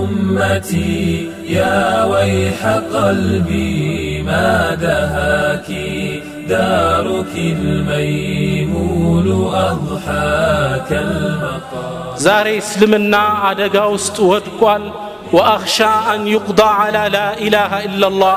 أمتي 0.00 1.30
يا 1.48 2.04
ويح 2.04 2.60
قلبي 2.94 4.22
ما 4.22 4.74
دهاك 4.74 5.68
دارك 6.48 7.32
الميمون 7.36 9.26
أضحاك 9.68 10.90
المقام 10.92 12.06
ዛሬ 12.26 12.46
እስልምና 12.62 13.14
አደጋ 13.48 13.76
ውስጥ 13.94 14.16
ወድቋል 14.30 14.84
ወአኽሻ 15.36 15.78
አን 16.12 16.22
ዩቅዳ 16.34 16.60
ዓላ 16.82 16.96
ላኢላሃ 17.16 17.72
ኢላላህ 17.88 18.36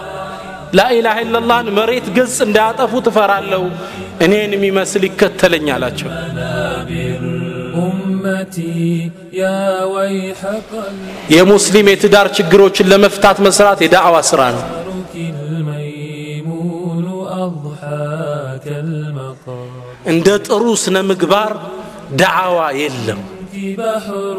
ላኢላሃ 0.78 1.16
ኢላላህን 1.26 1.70
መሬት 1.78 2.08
ገጽ 2.18 2.36
እንዳያጠፉ 2.48 2.92
ትፈራለሁ 3.08 3.64
እኔን 4.26 4.52
የሚመስል 4.58 5.04
ይከተለኝ 5.10 5.68
አላቸው 5.76 6.10
أمتي 8.25 9.11
يا 9.33 9.85
ويح 9.85 10.37
يا 11.31 11.43
مسلم 11.43 11.89
يتدار 11.89 12.33
شجروش 12.33 12.83
لما 12.83 13.09
فتات 13.09 13.41
مسرات 13.41 13.83
دعوة 13.83 14.21
سران 14.21 14.55
الميمون 15.15 17.07
أضحاك 17.29 18.67
المقام 18.67 19.69
اندت 20.09 20.51
روسنا 20.51 21.03
مقبار 21.03 21.53
دعوة 22.13 22.71
يلم 22.71 23.19
بحر 23.79 24.39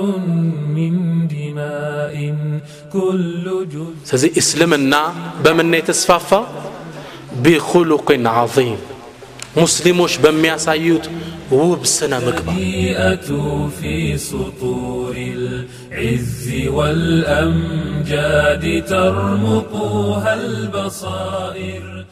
من 0.76 0.94
دماء 1.28 2.36
كل 2.94 3.68
جزء 3.74 3.96
سزي 4.06 4.32
إسلمنا 4.38 5.14
بمن 5.44 5.74
يتسفافا 5.74 6.48
بخلق 7.44 8.12
عظيم 8.26 8.78
مسلموش 9.58 10.18
بمياسايوت 10.18 11.10
وهو 11.52 11.76
بالسنة 11.76 12.20
مكبر 12.20 12.54
في 13.82 14.18
سطور 14.18 15.16
العز 15.18 16.68
والأمجاد 16.68 18.64
ترمقها 18.88 20.34
البصائر. 20.34 22.06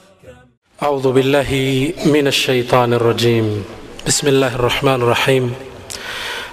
أعوذ 0.83 1.11
بالله 1.11 1.52
من 2.05 2.27
الشيطان 2.27 2.93
الرجيم. 2.93 3.63
بسم 4.08 4.27
الله 4.27 4.55
الرحمن 4.55 4.99
الرحيم. 5.02 5.53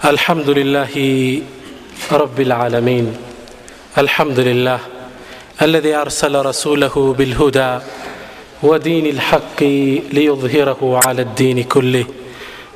الحمد 0.05 0.49
لله 0.51 0.95
رب 2.13 2.41
العالمين. 2.41 3.17
الحمد 3.99 4.39
لله 4.41 4.81
الذي 5.63 5.95
أرسل 5.95 6.47
رسوله 6.47 7.15
بالهدى 7.19 7.79
ودين 8.63 9.07
الحق 9.07 9.63
ليظهره 10.13 11.01
على 11.07 11.23
الدين 11.23 11.63
كله. 11.63 12.05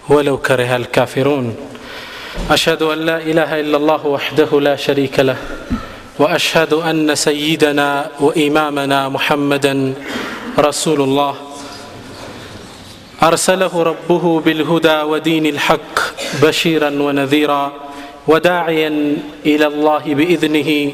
ولو 0.09 0.37
كره 0.39 0.77
الكافرون. 0.77 1.57
أشهد 2.51 2.83
أن 2.83 2.99
لا 2.99 3.19
إله 3.19 3.61
إلا 3.61 3.77
الله 3.77 4.07
وحده 4.07 4.61
لا 4.61 4.77
شريك 4.77 5.21
له 5.21 5.37
وأشهد 6.19 6.73
أن 6.73 7.15
سيدنا 7.15 8.11
وإمامنا 8.21 9.09
محمدا 9.09 9.95
رسول 10.59 11.01
الله. 11.01 11.35
أرسله 13.23 13.83
ربه 13.83 14.41
بالهدى 14.41 15.01
ودين 15.01 15.47
الحق 15.47 15.99
بشيرا 16.43 16.91
ونذيرا 16.91 17.73
وداعيا 18.27 19.17
إلى 19.47 19.67
الله 19.67 20.05
بإذنه 20.15 20.93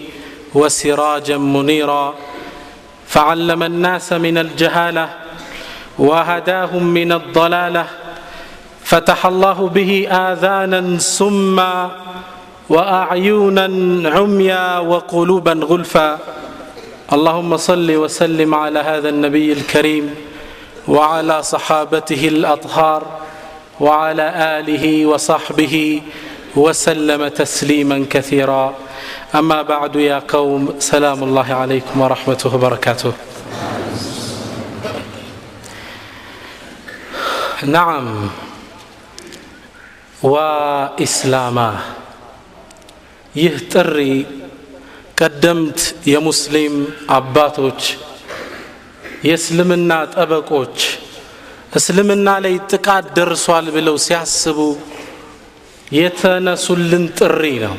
وسراجا 0.55 1.39
منيرا. 1.39 2.15
فعلم 3.09 3.63
الناس 3.63 4.13
من 4.13 4.39
الجهالة 4.39 5.09
وهداهم 5.99 6.85
من 6.85 7.13
الضلالة 7.13 7.87
فتح 8.91 9.27
الله 9.27 9.69
به 9.69 10.09
آذانا 10.11 10.99
سما 10.99 11.91
وأعينا 12.69 13.67
عميا 14.11 14.79
وقلوبا 14.79 15.53
غلفا. 15.53 16.19
اللهم 17.13 17.57
صل 17.57 17.91
وسلم 17.91 18.55
على 18.55 18.79
هذا 18.79 19.09
النبي 19.09 19.53
الكريم 19.53 20.15
وعلى 20.89 21.43
صحابته 21.43 22.29
الأطهار 22.29 23.03
وعلى 23.81 24.27
آله 24.59 25.07
وصحبه 25.07 26.03
وسلم 26.57 27.29
تسليما 27.29 28.07
كثيرا. 28.11 28.75
أما 29.35 29.63
بعد 29.63 29.97
يا 29.97 30.23
قوم 30.29 30.75
سلام 30.79 31.23
الله 31.23 31.55
عليكم 31.55 32.01
ورحمته 32.01 32.55
وبركاته. 32.55 33.13
نعم. 37.63 38.50
ዋኢስላማ 40.23 41.59
ይህ 43.35 43.55
ጥሪ 43.73 43.97
ቀደምት 45.21 45.81
የሙስሊም 46.11 46.75
አባቶች 47.11 47.83
የእስልምና 49.25 49.93
ጠበቆች 50.15 50.77
እስልምና 51.77 52.29
ላይ 52.45 52.55
ጥቃት 52.73 53.07
ደርሷል 53.17 53.67
ብለው 53.75 53.97
ሲያስቡ 54.07 54.59
የተነሱልን 55.93 57.05
ጥሪ 57.19 57.43
ነው። 57.65 57.77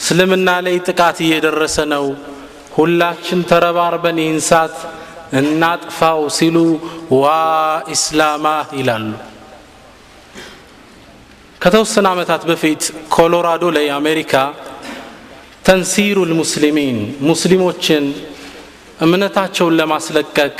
እስልምና 0.00 0.48
ላይ 0.66 0.76
ጥቃት 0.88 1.18
እየደረሰ 1.26 1.76
ነው። 1.94 2.06
ሁላችን 2.76 3.40
ተረባርበን 3.50 4.20
ይህን 4.22 4.40
እናጥፋው 5.40 6.20
ሲሉ 6.36 6.56
ዋ 7.14 7.24
ኢስላማ 7.88 8.46
ይላሉ። 8.78 9.06
ከተወሰነ 11.60 12.06
ዓመታት 12.14 12.42
በፊት 12.48 12.82
ኮሎራዶ 13.14 13.64
ላይ 13.76 13.86
አሜሪካ 13.96 14.32
ተንሲሩ 15.64 16.18
ልሙስሊሚን 16.30 16.98
ሙስሊሞችን 17.28 18.04
እምነታቸውን 19.00 19.76
ለማስለቀቅ 19.80 20.56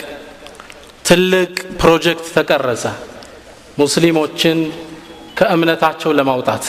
ትልቅ 1.09 1.53
ፕሮጀክት 1.81 2.27
ተቀረጸ። 2.37 2.85
ሙስሊሞችን 3.79 4.59
ከእምነታቸው 5.39 6.11
ለማውጣት 6.19 6.65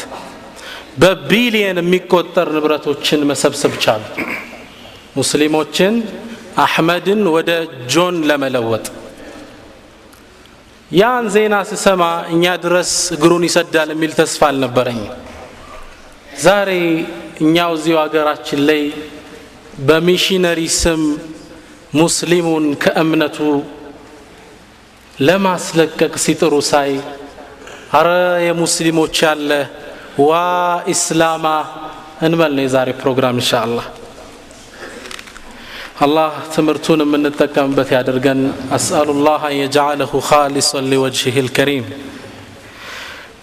በቢሊየን 0.97 1.79
የሚቆጠር 1.81 2.47
ንብረቶችን 2.55 3.25
መሰብሰብ 3.31 3.73
ቻሉ። 3.83 4.03
ሙስሊሞችን 5.15 5.93
አሕመድን 6.57 7.21
ወደ 7.35 7.51
ጆን 7.93 8.15
ለመለወጥ 8.29 8.85
ያን 10.91 11.25
ዜና 11.33 11.55
ስሰማ 11.69 12.03
እኛ 12.33 12.43
ድረስ 12.63 12.91
እግሩን 13.15 13.43
ይሰዳል 13.47 13.89
የሚል 13.93 14.11
ተስፋ 14.19 14.41
አልነበረኝ። 14.49 14.99
ዛሬ 16.41 16.69
እኛው 17.43 17.71
እዚሁ 17.77 17.95
ሀገራችን 18.03 18.61
ላይ 18.69 18.81
በሚሽነሪ 19.87 20.61
ስም 20.77 21.01
ሙስሊሙን 21.93 22.65
ከእምነቱ 22.83 23.37
ለማስለቀቅ 25.19 26.13
ሲጥሩ 26.25 26.53
ሳይ 26.69 26.91
አረ 27.99 28.09
የሙስሊሞች 28.47 29.17
ያለ 29.25 29.51
ዋ 30.21 30.31
ኢስላማ 30.93 31.45
እንበል 32.27 32.51
ነው 32.57 32.63
የዛሬ 32.65 32.89
ፕሮግራም 33.01 33.37
እንሻ 33.37 33.51
አላህ 33.65 33.85
አላህ 35.97 36.33
ትምህርቱን 36.55 37.01
የምንጠቀምበት 37.03 37.89
ያደርገን 37.95 38.39
አስአሉ 38.77 39.15
ላህ 39.27 39.43
አን 39.47 39.55
የጀዓለሁ 39.59 40.11
ካሊሰን 40.27 40.85
ሊወጅህ 40.91 41.35
ልከሪም 41.45 41.85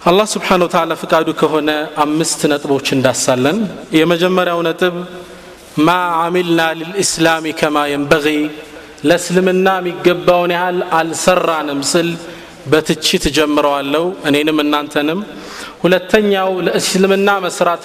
አላህ 0.09 0.27
ስብሓን 0.33 0.63
ወተዓላ 0.65 0.95
ፍቃዱ 1.01 1.27
ከሆነ 1.41 1.69
አምስት 2.03 2.41
ነጥቦች 2.51 2.87
እንዳሳለን 2.97 3.57
የመጀመሪያው 3.99 4.61
ነጥብ 4.69 4.95
ማ 5.87 5.95
አሚልና 6.21 6.61
ልልእስላሚ 6.79 7.53
ከማ 7.61 7.77
የንበጊ 7.93 8.27
ለእስልምና 9.09 9.67
የሚገባውን 9.79 10.51
ያህል 10.57 10.79
አልሰራንም 10.99 11.81
ስል 11.91 12.09
በትችት 12.71 13.23
ጀምረዋለሁ 13.37 14.05
እኔንም 14.29 14.59
እናንተንም 14.63 15.19
ሁለተኛው 15.83 16.51
ለእስልምና 16.67 17.29
መስራት 17.45 17.81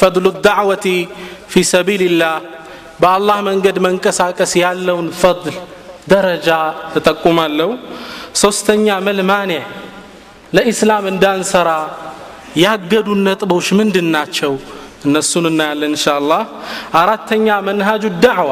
ፈድሉ 0.00 0.26
ዳዕወቲ 0.46 0.86
ፊ 1.52 1.64
ሰቢልላህ 1.72 2.36
በአላህ 3.02 3.38
መንገድ 3.48 3.76
መንቀሳቀስ 3.86 4.52
ያለውን 4.62 5.08
ፈድል 5.20 5.56
ደረጃ 6.12 6.48
እጠቁማለሁ። 6.98 7.70
ሶስተኛ 8.42 8.86
መልማኔ 9.08 9.52
ለኢስላም 10.52 11.04
እንዳንሰራ 11.12 11.70
ያገዱን 12.64 13.20
ነጥቦች 13.28 13.66
ምንድን 13.78 14.08
ናቸው? 14.16 14.52
እነሱን 15.06 15.44
እናያለን 15.50 15.90
እንሻ 15.90 16.04
አላህ 16.18 16.42
አራተኛ 17.00 17.46
መንሃጁ 17.68 18.04
ዳዕዋ 18.24 18.50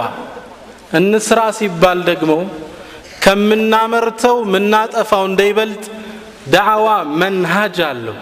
እንስራ 0.99 1.41
ሲባል 1.59 1.99
ደግሞ 2.09 2.33
ከምናመርተው 3.25 4.37
ምናጠፋው 4.55 5.25
እንዳይበልጥ 5.31 5.85
ዳዕዋ 6.55 6.89
መንሃጅ 7.23 7.79
አለው። 7.91 8.17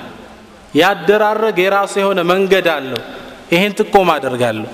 ያደራረግ 0.75 1.57
የራሱ 1.65 1.95
የሆነ 2.03 2.21
መንገድ 2.33 2.67
አለው። 2.75 3.01
ይሄን 3.53 3.73
ጥቆም 3.81 4.09
አደርጋለሁ 4.17 4.71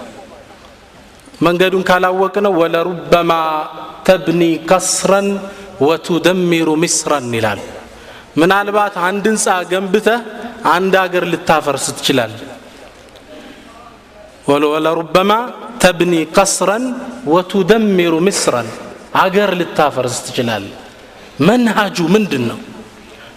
መንገዱን 1.44 1.85
ካላወቅነው 1.88 2.52
ወለሩበማ 2.61 3.32
ተብኒ 4.06 4.43
ከስረን 4.70 5.29
ወቱደሚሩ 5.87 6.69
ሚስረን 6.82 7.29
ይላል። 7.38 7.61
ምናልባት 8.41 8.94
አንድ 9.08 9.25
ህንፃ 9.31 9.46
ገንብተህ 9.73 10.20
አንድ 10.75 10.94
አገር 11.02 11.25
ልታፈርስ 11.32 11.87
ትችላል 11.99 12.32
ወለሩበማ 14.67 15.32
ተብኒ 15.82 16.14
ቀስረን 16.37 16.85
ወቱደሚሩ 17.35 18.14
ምስረን 18.26 18.69
አገር 19.23 19.50
ልታፈርስ 19.61 20.17
ትችላል 20.26 20.64
መንሃጁ 21.49 21.99
ምንድን 22.14 22.44
ነው 22.50 22.58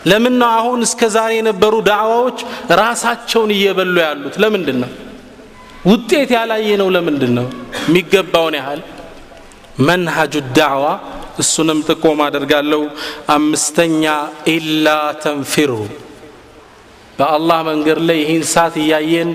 ለምን 0.09 0.35
ነው 0.41 0.49
አሁን 0.57 0.79
እስከ 0.87 1.01
ዛሬ 1.15 1.31
የነበሩ 1.37 1.73
ዳዕዋዎች 1.87 2.39
ራሳቸውን 2.81 3.51
እየበሉ 3.55 3.95
ያሉት? 4.05 4.35
ለምንድን 4.43 4.77
ነው 4.83 4.91
ውጤት 5.85 6.29
ያላየ 6.37 6.69
ነው 6.81 6.87
ለምንድን 6.95 7.31
ነው 7.37 7.47
የሚገባውን 7.87 8.55
ያህል 8.59 8.81
መንሃጁ 9.87 10.35
ዳዕዋ 10.57 10.85
እሱንም 11.41 11.79
ጥቆም 11.89 12.19
አደርጋለሁ። 12.25 12.81
አምስተኛ 13.33 14.03
ኢላ 14.53 14.87
ተንፊሩ 15.23 15.71
በአላህ 17.19 17.59
መንገድ 17.69 17.99
ላይ 18.07 18.17
ይህን 18.23 18.43
ሳት 18.53 18.75
እያየን 18.81 19.29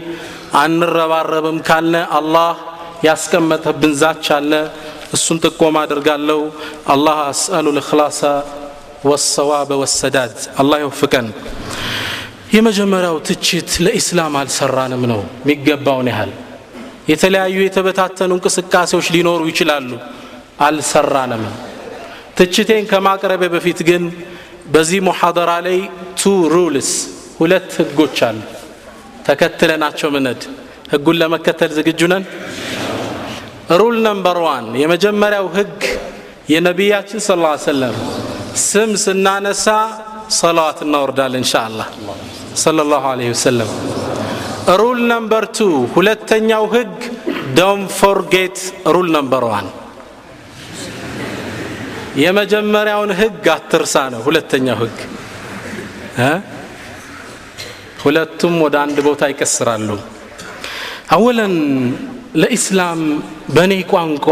አንረባረብም 0.62 1.58
ካልነ 1.68 1.96
አላህ 2.18 2.50
ያስቀመጠብን 3.06 3.94
ዛች 4.02 4.26
አለ። 4.36 4.52
እሱን 5.16 5.38
ጥቆም 5.44 5.76
አደርጋለሁ። 5.80 6.40
አላህ 6.94 7.16
አስአሉ 7.30 7.66
ልክላሳ 7.78 8.20
ወሰዋበ 9.04 9.70
ወሰዳድ 9.82 10.34
አላህ 10.60 10.78
ይወፍቀን። 10.82 11.26
የመጀመሪያው 12.54 13.16
ትችት 13.28 13.70
ለኢስላም 13.84 14.34
አልሰራንም 14.40 15.02
ነው 15.12 15.20
የሚገባውን 15.40 16.08
ያህል 16.12 16.32
የተለያዩ 17.06 17.56
የተበታተኑ 17.64 18.30
እንቅስቃሴዎች 18.36 19.06
ሊኖሩ 19.14 19.40
ይችላሉ። 19.50 19.90
አልሰራንም። 20.66 21.44
ትችቴን 22.38 22.84
ከማቅረቤ 22.90 23.42
በፊት 23.54 23.80
ግን 23.88 24.02
በዚህ 24.66 25.00
ሙሐደራ 25.08 25.50
ላይ 25.66 25.78
two 26.20 26.22
rules 26.54 26.90
ሁለት 27.38 27.70
ህጎች 27.80 28.18
አሉ። 28.28 28.38
ተከትለናቸው 29.26 30.08
ምንሄድ 30.14 30.42
ህጉን 30.92 31.16
ለመከተል 31.20 31.70
ዝግጁ 31.76 32.00
ነን? 32.12 32.24
rule 33.80 33.96
number 34.06 34.38
one 34.46 34.66
የመጀመሪያው 34.82 35.46
ህግ 35.56 35.80
የነቢያችን 36.52 37.20
ስ 37.26 37.36
ላ 37.42 37.50
ሰለም 37.66 37.96
ስም 38.62 38.90
ስናነሳ 39.04 39.66
ሰላዋት 40.40 40.78
እናወርዳለን። 40.86 41.42
إن 41.42 41.46
شاء 41.46 41.54
الله 41.68 41.88
صلى 42.64 43.02
الله 43.12 43.19
عليه 43.19 43.28
وسلم 43.34 43.70
rule 44.72 45.00
number 45.10 45.44
two 45.56 45.58
ሁለተኛው 45.94 46.64
ህግ 46.74 46.92
don't 47.58 47.80
forget 47.98 48.58
rule 48.94 49.08
number 49.16 49.44
one። 49.50 49.68
የመጀመሪያውን 52.22 53.12
ህግ 53.20 53.44
አትርሳ 53.54 53.94
ነው 54.14 54.20
ሁለተኛው 54.26 54.76
ህግ። 54.82 54.98
ሁለቱም 58.04 58.54
ወደ 58.64 58.76
አንድ 58.84 58.98
ቦታ 59.06 59.22
ይቀስራሉ። 59.32 59.88
أولا 61.14 61.54
ለኢስላም 62.42 63.00
በእኔ 63.54 63.72
ቋንቋ 63.92 64.26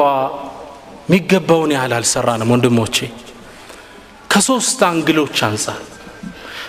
የሚገባውን 1.07 1.73
ያህል 1.77 1.93
አልሰራንም 1.97 2.53
ወንድሞቼ። 2.55 2.97
ከሶስት 4.31 4.81
አንግሎች 4.89 5.39
አንጻር 5.49 5.81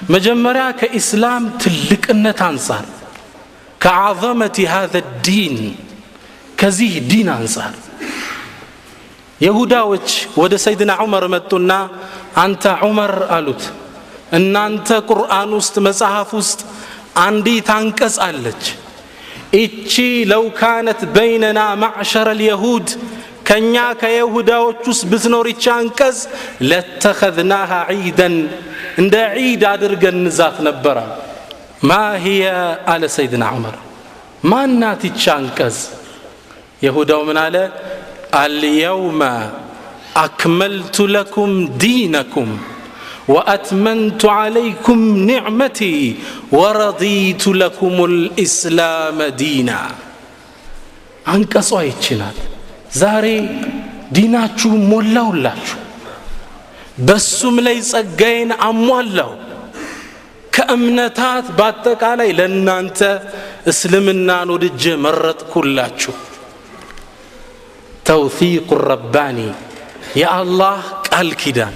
መጀመሪያ 0.10 0.64
ከኢስላም 0.80 1.44
ትልቅነት 1.62 2.40
አንጻር 2.48 2.86
ከዓዘመት 3.82 4.58
ሃذا 4.74 5.00
ዲን 5.26 5.56
ከዚህ 6.60 6.94
ዲን 7.12 7.28
አንጻር 7.38 7.74
የሁዳዎች 9.42 10.08
ወደ 10.42 10.54
ሰይድና 10.66 10.92
ዑመር 11.04 11.24
መጡና 11.36 11.72
አንተ 12.44 12.64
ዑመር 12.88 13.14
አሉት። 13.36 13.64
እናንተ 14.38 14.90
ቁርአን 15.10 15.50
ውስጥ 15.60 15.76
መጽሐፍ 15.88 16.30
ውስጥ 16.40 16.60
አንዲት 17.24 17.70
አንቀጽ 17.78 18.16
አለች። 18.28 18.64
እቺ 19.60 19.94
ለው 20.32 20.46
ካነት 20.60 21.02
በይነና 21.16 21.60
ማዕሸረ 21.84 22.28
ልየሁድ 22.40 22.88
ከእኛ 23.48 23.76
ከየሁዳዎች 24.02 24.82
ውስጥ 24.92 25.04
ብትኖር 25.12 25.46
ይቺ 25.52 25.66
አንቀጽ 25.80 26.20
ለተኸዝናሃ 26.70 27.72
ዒደን 28.00 28.36
እንደ 29.02 29.16
ዒድ 29.40 29.64
አድርገን 29.74 30.18
ንዛት 30.26 30.58
ነበረ 30.68 30.98
ማ 31.89 31.93
ህየ 32.25 32.45
አለ 32.93 33.03
ሰይድና 33.17 33.45
ዑመር 33.57 33.77
ማናት 34.51 35.03
ይቺ 35.09 35.23
አንቀጽ 35.39 35.79
የሁዳው 36.85 37.21
ምን 37.29 37.39
አለ 37.45 37.57
አልየውመ 38.43 39.23
አክመልቱ 40.25 40.97
ለኩም 41.17 41.53
ዲነኩም 41.85 42.51
وأتمنت 43.35 44.23
عليكم 44.41 44.99
نعمتي 45.31 45.97
ورضيت 46.59 47.45
لكم 47.63 47.95
الإسلام 48.11 49.19
دينا 49.43 49.81
አንቀጿ 51.33 51.71
ይችላል 51.91 52.37
ዛሬ 53.01 53.27
ዲናችሁ 54.17 54.71
ሞላውላችሁ 54.93 55.79
በሱም 57.09 57.57
ላይ 57.67 57.79
ጸጋዬን 57.93 58.51
አሟላው 58.69 59.33
ከእምነታት 60.54 61.46
በአጠቃላይ 61.58 62.30
ለእናንተ 62.40 63.00
እስልምናን 63.72 64.50
ወድጄ 64.56 64.84
መረጥኩላችሁ። 65.06 66.14
ተውፊቁ 68.06 68.70
ረባኒ 68.90 69.40
የአላህ 70.22 70.80
ቃል 71.08 71.30
ኪዳን። 71.42 71.76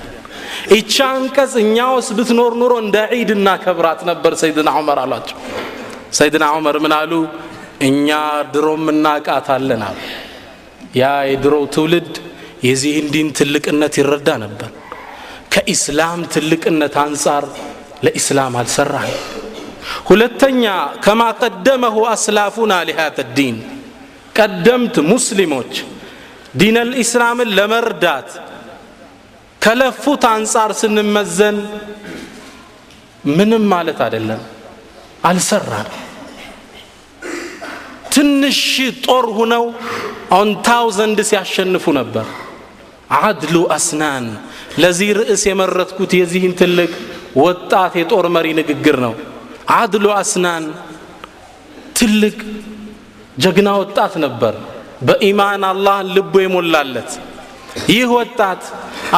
ይቺ 0.74 0.94
አንቀጽ 1.10 1.54
እኛ 1.63 1.77
ውስጥ 1.98 2.12
ብትኖር 2.18 2.54
ኑሮ 2.62 2.74
እንደ 2.83 2.98
ዒድ 3.13 3.31
እናከብራት 3.36 4.00
ነበር 4.10 4.33
ሰይድና 4.42 4.69
ዑመር 4.77 5.00
አሏቸው። 5.04 5.38
ሰይድና 6.13 6.45
ዑመር 6.56 6.77
ምን 6.86 6.94
አሉ? 7.00 7.12
እኛ 7.88 8.10
ድሮም 8.54 8.86
እናቃታለን 8.94 9.81
አሉ። 9.88 10.00
ያ 10.95 11.04
የድሮው 11.30 11.63
ትውልድ 11.75 12.13
የዚህን 12.66 13.07
ዲን 13.13 13.30
ትልቅነት 13.38 13.94
ይረዳ 14.01 14.30
ነበር። 14.44 14.69
ከኢስላም 15.54 16.22
ትልቅነት 16.33 16.95
አንጻር 17.04 17.45
ለኢስላም 18.03 18.56
አልሰራም 18.62 19.12
ሁለተኛ 20.09 20.63
ከማ 21.06 21.21
ቀደመሁ 21.42 21.97
አስላፉና 22.13 22.74
ሊሃተ 22.89 23.18
ዲን 23.38 23.57
ቀደምት 24.36 24.95
ሙስሊሞች 25.12 25.74
دين 26.62 26.77
الإسلام 26.89 27.29
ን 27.29 27.50
ለመርዳት 27.57 28.30
ከለፉት 29.62 30.24
አንጻር 30.31 30.71
ስንመዘን 30.81 31.57
ምንም 33.30 33.63
ማለት 33.71 34.00
አይደለም። 34.06 34.41
አልሰራን 35.30 35.88
ትንሽ 38.15 38.59
ጦር 39.06 39.25
ሁነው 39.38 39.63
one 40.38 40.50
thousand 40.67 41.19
ሲያሸንፉ 41.29 41.86
ነበር። 42.00 42.27
አድሉ 43.22 43.55
አስናን 43.75 44.25
ለዚህ 44.81 45.10
ርዕስ 45.19 45.43
የመረጥኩት 45.50 46.12
የዚህን 46.19 46.53
ትልቅ 46.62 46.91
ወጣት 47.36 47.94
የጦር 48.00 48.25
መሪ 48.36 48.48
ንግግር 48.60 48.98
ነው። 49.06 49.13
አድሉ 49.75 50.06
አስናን 50.18 50.65
ትልቅ 51.98 52.38
ጀግና 53.38 53.70
ወጣት 53.82 54.13
ነበር። 54.25 54.54
በኢማን 55.08 55.63
አላህን 55.70 56.08
ልቡ 56.15 56.34
የሞላለት። 56.44 57.12
ይህ 57.89 58.08
ወጣት 58.18 58.62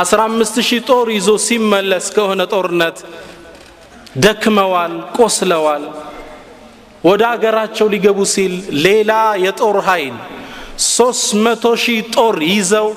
አስራ 0.02 0.20
አምስት 0.30 0.56
ሺህ 0.68 0.82
ጦር 0.90 1.08
ይዞ 1.18 1.30
ሲመለስ 1.46 2.06
ከሆነ 2.16 2.42
ጦርነት 2.54 2.98
ደክመዋል 4.24 4.94
ቆስለዋል። 5.18 5.84
ወደ 7.04 7.24
አገራቸው 7.34 7.88
ሊገቡ 7.94 8.20
ሲል 8.34 8.54
ሌላ 8.86 9.12
የጦር 9.46 9.78
ኃይል 9.88 10.16
ሶስት 10.88 11.28
መቶ 11.44 11.64
ጦር 12.16 12.36
ይዘው 12.50 12.88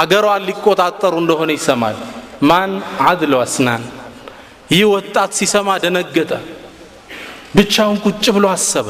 አገሯን 0.00 0.42
ሊቆጣጠሩ 0.48 1.14
እንደሆነ 1.22 1.50
ይሰማል። 1.56 1.96
ማን? 2.48 2.70
አድሎ 3.08 3.34
አስናን 3.44 3.82
ይህ 4.68 4.84
ወጣት 4.94 5.30
ሲሰማ 5.38 5.68
ደነገጠ። 5.82 6.30
ብቻውን 7.56 7.96
ቁጭ 8.04 8.24
ብሎ 8.36 8.44
አሰበ። 8.54 8.88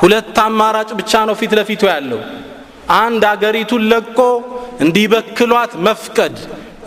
ሁለት 0.00 0.36
አማራጭ 0.44 0.90
ብቻ 1.00 1.12
ነው 1.28 1.34
ፊት 1.40 1.52
ለፊቱ 1.58 1.82
ያለው። 1.92 2.20
አንድ 2.98 3.22
አገሪቱን 3.30 3.82
ለቆ 3.90 4.18
እንዲበክሏት 4.84 5.72
መፍቀድ። 5.86 6.36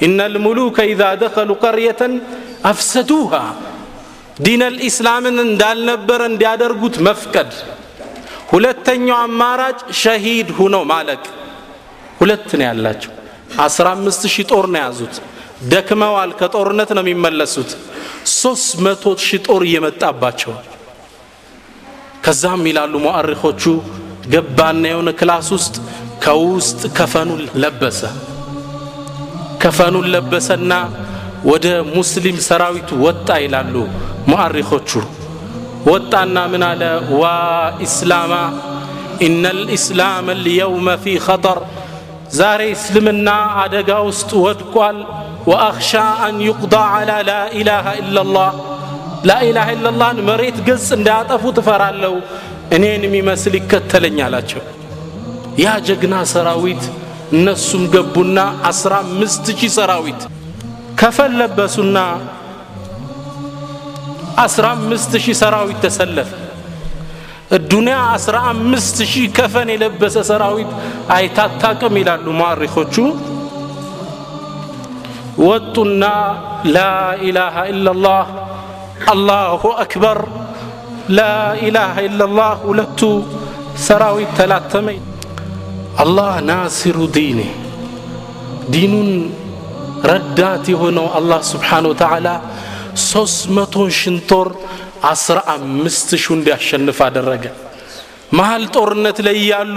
ኢነ 0.06 0.20
ልሙሉከ 0.34 0.78
ኢዛ 0.92 1.02
ደኸሉ 1.22 1.50
ቀርየተን 1.64 2.14
አፍሰዱሃ። 2.66 3.32
ዲን 4.40 4.62
ልኢስላምን 4.74 5.38
እንዳልነበረ 5.46 6.22
እንዲያደርጉት 6.32 6.96
መፍቀድ። 7.08 7.52
ሁለተኛው 8.52 9.18
አማራጭ 9.24 9.80
ሸሂድ 10.02 10.50
ሁነው 10.58 10.84
ማለቅ። 10.92 11.24
ሁለት 12.20 12.50
ነው 12.60 12.66
ያላቸው። 12.68 13.12
አስራ 13.66 13.88
አምስት 13.96 14.22
ሺህ 14.34 14.46
ጦር 14.52 14.66
ነው 14.74 14.80
የያዙት። 14.82 15.16
ደክመዋል 15.72 16.32
ከጦርነት 16.40 16.90
ነው 16.96 17.04
የሚመለሱት 17.06 17.70
ሶስት 18.32 18.70
መቶ 18.86 19.04
ሺህ 19.26 19.40
ጦር 19.48 19.62
እየመጣባቸው 19.68 20.54
ከዛም 22.26 22.64
ይላሉ 22.70 22.94
ሙአሪኾቹ 23.06 23.62
ገባና 24.34 24.84
የሆነ 24.92 25.10
class 25.20 25.48
ውስጥ 25.56 25.76
ከውስጥ 26.24 26.82
ከፈኑን 26.98 27.44
ለበሰ። 27.64 28.02
ከፈኑን 29.62 30.08
ለበሰና 30.14 30.74
ወደ 31.52 31.66
ሙስሊም 31.96 32.38
ሰራዊቱ 32.48 32.90
ወጣ 33.06 33.30
ይላሉ 33.44 33.76
ሙአሪኾቹ 34.30 34.90
ወጣና 35.88 36.38
ምን 36.52 36.64
አለ? 36.70 36.82
وا 37.14 37.24
إسلاماه 37.86 38.34
ኢነ 39.26 39.44
ልእስላም 39.60 40.28
ልየውመ 40.44 40.88
ፊ 41.04 41.16
ኸጠር 41.26 41.60
ዛሬ 42.38 42.62
እስልምና 42.76 43.28
አደጋ 43.62 43.90
ውስጥ 44.08 44.30
ወድቋል 44.46 44.98
ወአኽሻ 45.48 45.92
አን 46.26 46.38
ዩቅዳ 46.48 46.76
ዓላ 46.94 47.12
ላኢላሃ 47.30 47.86
ኢላላህ 48.02 48.50
ላኢላሃ 49.30 49.68
ኢላላህን 49.76 50.20
መሬት 50.30 50.58
ገጽ 50.68 50.88
እንዳያጠፉ 50.98 51.44
ትፈራለሁ። 51.58 52.14
እኔን 52.76 53.04
የሚመስል 53.08 53.54
ይከተለኝ 53.60 54.18
አላቸው። 54.26 54.62
ያ 55.64 55.76
ጀግና 55.88 56.16
ሰራዊት 56.34 56.84
እነሱም 57.34 57.84
ገቡና 57.94 58.38
አስራ 58.70 58.94
አምስት 59.06 59.46
ሺህ 59.60 59.72
ሰራዊት 59.78 60.22
ከፈን 61.00 61.32
ለበሱና 61.40 61.98
አስራ 64.46 64.66
አምስት 64.78 65.12
ሺህ 65.24 65.36
ሰራዊት 65.42 65.80
ተሰለፈ። 65.86 66.30
ዱንያ 67.72 67.98
አስራ 68.16 68.38
አምስት 68.54 68.98
ሺህ 69.12 69.26
ከፈን 69.38 69.70
የለበሰ 69.74 70.16
ሰራዊት 75.38 75.78
አይታታቅም 75.78 75.90
ይላሉ 75.90 75.98
ሙአሪኾቹ 75.98 75.98
ወጡና 75.98 76.04
ላኢላሃ 76.76 77.56
ኢላላህ 77.70 78.28
አላሁ 79.08 79.62
አክበር 79.78 80.20
ላኢላሃ 81.10 81.96
ኢላላህ 82.08 82.54
ሁለቱ 82.64 83.02
ሰራዊት 83.78 84.32
ተላተመ 84.38 84.88
አላህ 85.98 86.34
ናሲሩ 86.50 86.98
ዲኔ 87.16 87.40
ዲኑን 88.70 89.10
ረዳት 90.04 90.66
የሆነው 90.70 91.08
አላህ 91.20 91.40
ስብሓን 91.52 91.86
ወተዓላ 91.92 92.28
ሶስት 93.06 93.42
መቶ 93.58 93.76
ሽንቶር 94.00 94.48
አስራ 95.04 95.38
አምስት 95.54 96.10
ሺ 96.16 96.26
እንዲያሸንፍ 96.36 97.00
አደረገ። 97.08 97.46
መሀል 98.32 98.64
ጦርነት 98.76 99.18
ላይ 99.28 99.38
ያሉ 99.52 99.76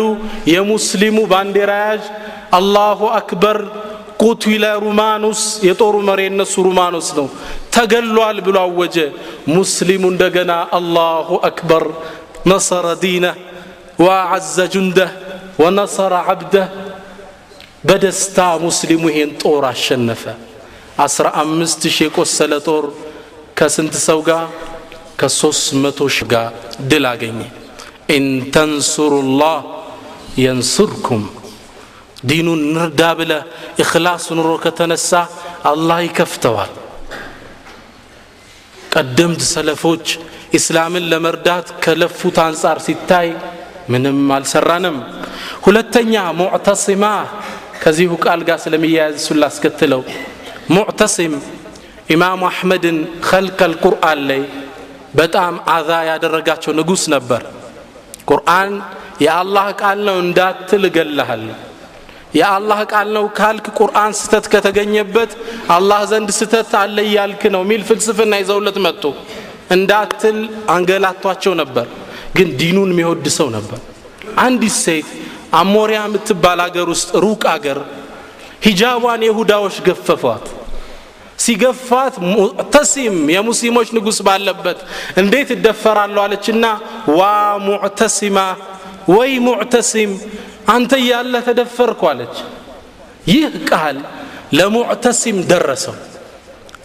የሙስሊሙ 0.52 1.19
ባንዲራ 1.33 1.73
ያዥ። 1.83 2.05
አላሁ 2.52 3.00
አክበር 3.19 3.59
ቁትለ 4.21 4.65
ሩማኑስ 4.83 5.41
የጦሩ 5.67 5.95
መሪ 6.09 6.21
እነሱ 6.31 6.55
ሩማኖስ 6.67 7.09
ነው። 7.19 7.27
ተገሏል 7.75 8.39
ብሎ 8.47 8.57
አወጀ። 8.65 8.97
ሙስሊሙ 9.55 10.03
እንደገና 10.12 10.53
አላሁ 10.79 11.29
አክበር 11.49 11.85
ነሰረ 12.50 12.87
ዲነህ 13.03 13.37
ወአዘ 14.05 14.57
ጁንደህ 14.75 15.11
ወነሰረ 15.62 16.12
ዓብደህ 16.27 16.69
በደስታ 17.85 18.37
ሙስሊሙ 18.65 19.03
ይሄን 19.11 19.31
ጦር 19.43 19.65
አሸነፈ። 19.71 20.23
አስራ 21.05 21.27
አምስት 21.43 21.83
ሺህ 21.89 22.07
የቆሰለ 22.07 22.53
ጦር 22.67 22.85
ከስንት 23.59 23.95
ሰው 24.07 24.21
ጋር? 24.29 24.45
ከሶስት 25.21 25.67
መቶ 25.83 26.00
ሺህ 26.15 26.27
ጋር 26.33 26.49
ድል 26.91 27.05
አገኘ። 27.11 27.41
ኢንተንሱሩላህ 28.17 29.57
የንሱርኩም 30.39 31.23
ዲኑን 32.23 32.62
ንርዳ 32.75 33.03
ብለ 33.19 33.33
እክላስ 33.83 34.25
ኑሮ 34.39 34.50
ከተነሳ 34.65 35.11
አላህ 35.71 35.99
ይከፍተዋል 36.07 36.73
ቀደምት 38.93 39.43
ሰለፎች 39.53 40.07
ኢስላምን 40.59 41.05
ለመርዳት 41.12 41.69
ከለፉት 41.83 42.37
አንጻር 42.47 42.79
ሲታይ 42.87 43.29
ምንም 43.93 44.19
አልሰራንም 44.37 44.97
ሁለተኛ 45.67 46.12
ሙዕተሲማ 46.41 47.05
ከዚሁ 47.83 48.12
ቃል 48.25 48.41
ጋር 48.49 48.59
ስለሚያያዝ 48.65 49.15
እሱን 49.21 49.39
ላስከትለው። 49.43 50.03
ሙዕተሲም 50.75 51.35
ኢማሙ 52.15 52.41
አሕመድን 52.50 52.99
ኸልቀል 53.29 53.75
ቁርአን 53.85 54.21
ላይ 54.31 54.43
በጣም 55.15 55.55
አዛ 55.77 55.91
ያደረጋቸው 56.11 56.73
ንጉሥ 56.79 57.05
ነበር። 57.15 57.43
ቁርአን 58.31 58.73
የአላህ 59.25 59.67
ቃል 59.81 59.99
ነው 60.09 60.17
እንዳትል 60.25 60.85
እገልሃለሁ 60.91 61.57
የአላህ 62.35 62.81
ቃል 62.93 63.09
ነው 63.17 63.25
ካልክ 63.39 63.67
ቁርአን 63.79 64.13
ስተት 64.19 64.45
ከተገኘበት 64.53 65.31
አላህ 65.77 66.01
ዘንድ 66.11 66.31
ስተት 66.37 66.71
አለ 66.81 66.97
እያልክ 67.07 67.43
ነው 67.55 67.63
ሚል 67.71 67.83
ፍልስፍና 67.89 68.33
ይዘውለት 68.43 68.79
መጡ። 68.87 69.03
እንዳትል 69.71 70.39
አንገላቷቸው 70.75 71.53
ነበር 71.61 71.87
ግን 72.37 72.49
ዲኑን 72.61 72.91
የሚወድ 72.95 73.27
ሰው 73.39 73.49
ነበር። 73.57 73.81
አንዲት 74.39 74.77
ሴት 74.79 75.09
አሞሪያ 75.61 76.01
የምትባል 76.07 76.61
አገር 76.67 76.89
ውስጥ 76.95 77.11
ሩቅ 77.25 77.43
አገር 77.55 77.79
ሂጃቧን 78.67 79.23
የሁዳዎች 79.27 79.77
ገፈፏት። 79.87 80.45
ሲገፋት 81.39 82.15
ሙዕተሲም 82.31 83.17
የሙስሊሞች 83.35 83.89
ንጉሥ 83.97 84.19
ባለበት 84.27 84.79
እንዴት 85.17 85.49
እደፈራለሁ 85.55 86.21
አለችና 86.25 86.65
ዋ 87.11 87.23
ሙዕተሲማ 87.69 88.39
ወይ 89.11 89.31
ሙዕተሲም 89.47 90.11
አንተ 90.71 90.93
እያለ 91.03 91.35
ተደፈርኩ 91.47 92.00
አለች። 92.11 92.37
ይህ 93.27 93.55
ቃል 93.71 93.97
ለሙዕተሲም 94.59 95.39
ደረሰው። 95.50 95.97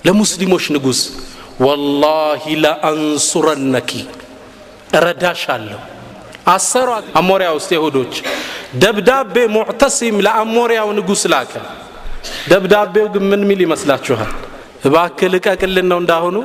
ለሙስሊሞች 0.06 0.66
ንጉሥ 0.76 1.00
ወላሂ 1.66 2.44
ለአንሱረነኪ 2.64 3.92
እረዳሻለሁ። 4.98 5.80
አሰሯት 6.48 7.06
አሞሪያ 7.20 7.50
ውስጥ 7.58 7.70
ይሁዶች 7.76 8.14
ደብዳቤ 8.82 9.36
ሙዕተሲም 9.56 10.16
ለአሞሪያው 10.26 10.90
ንጉሥ 10.98 11.24
ላከ። 11.34 11.54
ደብዳቤው 12.52 13.08
ግን 13.14 13.24
ምን 13.32 13.42
ሚል 13.50 13.60
ይመስላችኋል? 13.66 14.32
እባክህ 14.86 15.28
ልቀቅልን 15.34 15.88
ነው 15.92 16.00
እንዳሁኑ? 16.04 16.36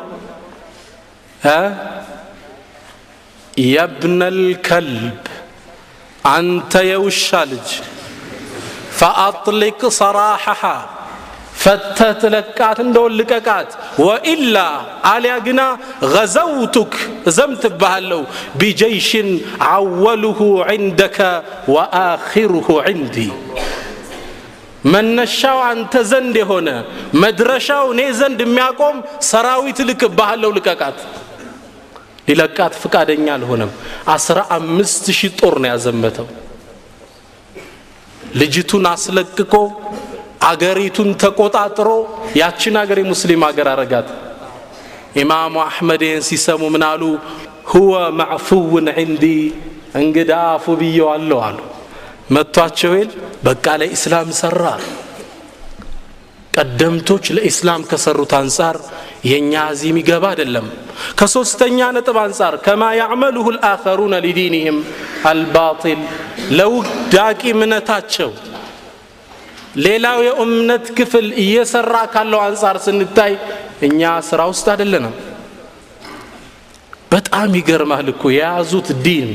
የብነል 3.66 4.38
ከልብ 6.19 6.31
አንተ 6.31 6.73
የውሻ 6.89 7.29
ልጅ 7.49 7.69
ፈአጥሊቅ 8.99 9.79
ሰራሐሃ 9.97 10.61
ፈተህ 11.63 12.09
ትለቃት 12.21 12.77
እንደውን 12.83 13.13
ልቀቃት 13.19 13.69
ወኢላ 14.05 14.57
አሊያ 15.11 15.35
ግና 15.45 15.61
ገዘውቱክ 16.13 16.93
እዘምትብሃለሁ 17.29 18.21
ቢጀይሽን 18.61 19.29
አወሉሁ 19.69 20.39
ዕንደከ 20.73 21.17
ወአኺሩሁ 21.75 22.67
ዕንዲ 22.91 23.17
መነሻው 24.93 25.59
አንተ 25.69 25.93
ዘንድ 26.11 26.35
የሆነ 26.41 26.69
መድረሻው 27.23 27.85
እኔ 27.93 28.01
ዘንድ 28.19 28.41
የሚያቆም 28.45 28.97
ሰራዊት 29.29 29.79
ልክብሃለሁ 29.89 30.51
ልቀቃት 30.57 30.99
ሊለቃት 32.28 32.74
ፍቃደኛ 32.82 33.26
አልሆነም። 33.36 33.70
አስራ 34.14 34.38
አምስት 34.56 35.04
ሺህ 35.18 35.32
ጦር 35.40 35.54
ነው 35.62 35.68
ያዘመተው። 35.72 36.26
ልጅቱን 38.40 38.84
አስለቅቆ 38.90 39.54
አገሪቱን 40.42 41.10
ተቆጣጥሮ 41.22 41.88
ያችን 42.36 42.74
አገር 42.82 42.98
የሙስሊም 43.02 43.42
አገር 43.48 43.68
አረጋት። 43.72 44.08
ኢማሙ 45.16 45.54
አሕመድ 45.64 46.02
ይህን 46.06 46.22
ሲሰሙ 46.28 46.62
ምን 46.74 46.84
አሉ? 46.88 47.02
ሁወ 47.70 47.90
ማዕፉውን 48.18 48.86
ዕንዲ 48.96 49.24
እንግዳ 49.94 50.32
አፉ 50.52 50.64
ብየዋለሁ 50.80 51.38
አሉ። 51.46 51.58
መጥቷቸው 52.34 52.92
ይል? 52.98 53.10
በቃ 53.44 53.64
ለኢስላም 53.80 54.28
ሰራ 54.40 54.62
ቀደምቶች 56.56 57.24
ለኢስላም 57.36 57.82
ከሰሩት 57.90 58.32
አንጻር 58.38 58.76
የእኛ 59.24 59.52
እዚህ 59.72 59.88
የሚገባ 59.90 60.24
አይደለም። 60.30 60.66
ከሶስተኛ 61.18 61.88
ነጥብ 61.96 62.18
አንጻር 62.22 62.54
ከማ 62.64 62.82
ያዕመሉሁ 63.00 63.46
ልአኸሩነ 63.56 64.14
ሊዲንህም 64.26 64.78
አልባጢል 65.30 66.00
ለውዳቂ 66.58 67.40
እምነታቸው 67.54 68.30
ሌላው 69.84 70.18
የእምነት 70.26 70.86
ክፍል 70.98 71.26
እየሰራ 71.42 71.96
ካለው 72.14 72.40
አንጻር 72.46 72.76
ስንታይ 72.86 73.34
እኛ 73.88 74.00
ስራ 74.28 74.40
ውስጥ 74.52 74.66
አይደለንም። 74.72 75.14
በጣም 77.12 77.50
ይገርማል 77.58 78.08
እኮ 78.12 78.24
የያዙት 78.34 78.88
ዲን 79.04 79.30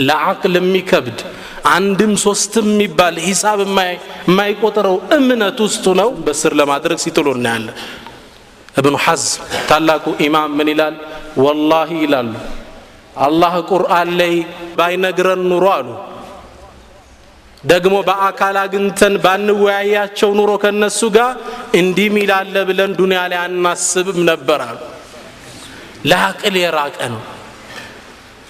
ለአቅል 0.00 0.54
የሚከብድ 0.58 1.18
አንድም 1.70 2.12
ሶስትም 2.24 2.66
የሚባል 2.72 3.14
ሂሳብ 3.26 3.60
የማይቆጥረው 3.64 4.96
እምነት 5.16 5.60
ውስጡ 5.66 5.94
ነው 6.00 6.10
በስር 6.26 6.52
ለማድረግ 6.60 6.98
ሲጥሉ 7.04 7.28
እናያለን 7.36 7.76
እብኑ 8.76 8.94
ሐዝም 9.04 9.34
ታላቁ 9.68 10.04
ኢማም 10.24 10.50
ምን 10.58 10.68
ይላል? 10.72 10.94
ወላሂ 11.44 11.90
ይላሉ። 12.02 12.32
አላህ 13.18 13.54
ቁርአን 13.70 14.08
ላይ 14.20 14.34
ባይነግረን 14.78 15.42
ኑሮ 15.50 15.64
አሉ። 15.76 15.88
ደግሞ 17.64 17.94
በአካል 18.08 18.56
አግኝተን 18.62 19.14
ባንወያያቸው 19.24 20.30
ኑሮ 20.38 20.50
ከነሱ 20.62 21.00
ጋር 21.16 21.30
እንዲህ 21.80 22.08
ሚላለ 22.16 22.54
ብለን 22.68 22.92
ዱንያ 22.98 23.20
ላይ 23.32 23.40
አናስብም 23.44 24.18
ነበር 24.30 24.60
አሉ። 24.66 24.78
ለአቅል 26.10 26.54
የራቀ 26.62 26.98
ነው። 27.14 27.22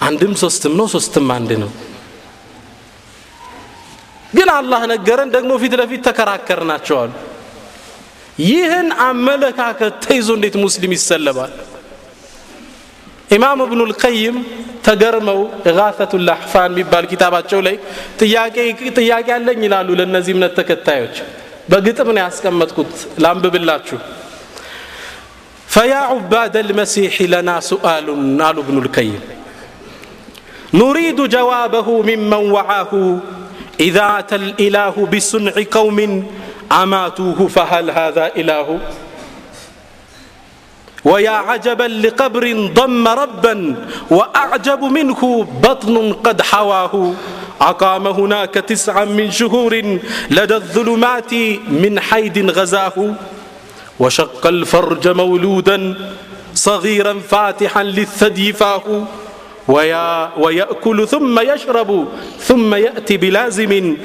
አንድም 0.03 0.33
ሶስትም 0.43 0.73
ነው 0.79 0.87
ሶስትም 0.95 1.29
አንድ 1.37 1.51
ነው። 1.63 1.71
ግን 4.33 4.49
አላህ 4.53 4.81
ነገረን 4.93 5.31
ደግሞ 5.35 5.53
ፊት 5.63 5.75
ለፊት 5.81 6.01
ተከራከርናቸዋል 6.09 7.11
ይህን 8.50 8.88
አመለካከት 9.10 9.94
ተይዞ 10.06 10.30
እንዴት 10.38 10.56
ሙስሊም 10.66 10.94
ይሰለባል 10.98 11.54
ኢማም 13.36 13.60
እብኑ 13.66 13.82
ልቀይም 13.92 14.38
ተገርመው 14.88 15.40
ኢጋሰቱ 15.72 16.14
ላሕፋን 16.28 16.72
የሚባል 16.74 17.06
ኪታባቸው 17.12 17.60
ላይ 17.68 17.76
ጥያቄ 18.98 19.28
አለኝ 19.38 19.62
ይላሉ 19.68 19.90
ለእነዚህ 20.00 20.34
እምነት 20.38 20.56
ተከታዮች 20.60 21.18
በግጥም 21.72 22.10
ነው 22.16 22.22
ያስቀመጥኩት 22.26 22.94
ላንብብላችሁ 23.26 24.00
فيا 25.68 26.02
عباد 26.14 26.56
المسيح 26.58 27.22
لنا 27.34 27.56
سؤال 27.72 28.06
قال 28.42 28.56
ابن 28.58 28.76
القيم 28.78 29.22
نريد 30.74 31.20
جوابه 31.36 31.88
ممن 32.02 32.44
وعاه 32.56 32.94
إذا 33.80 34.08
أتى 34.20 34.36
الإله 34.36 34.96
بصنع 35.14 35.54
قوم 35.72 35.98
أماتوه 36.73 37.49
فهل 37.49 37.91
هذا 37.91 38.33
إله؟ 38.37 38.79
ويا 41.05 41.31
عجبا 41.31 41.85
لقبر 41.85 42.53
ضم 42.75 43.09
ربا 43.09 43.77
وأعجب 44.11 44.83
منه 44.85 45.47
بطن 45.63 46.13
قد 46.13 46.43
حواه. 46.43 47.15
أقام 47.61 48.07
هناك 48.07 48.55
تسعا 48.55 49.05
من 49.05 49.31
شهور 49.31 49.99
لدى 50.31 50.55
الظلمات 50.55 51.35
من 51.69 52.01
حيد 52.01 52.51
غزاه. 52.51 53.15
وشق 54.01 54.47
الفرج 54.47 55.09
مولودا 55.09 55.95
صغيرا 56.55 57.21
فاتحا 57.31 57.83
للثدي 57.83 58.53
فاه. 58.53 59.07
ويا 59.69 60.31
ويأكل 60.39 61.09
ثم 61.09 61.39
يشرب 61.39 62.09
ثم 62.41 62.75
يأتي 62.75 63.17
بلازم 63.17 63.97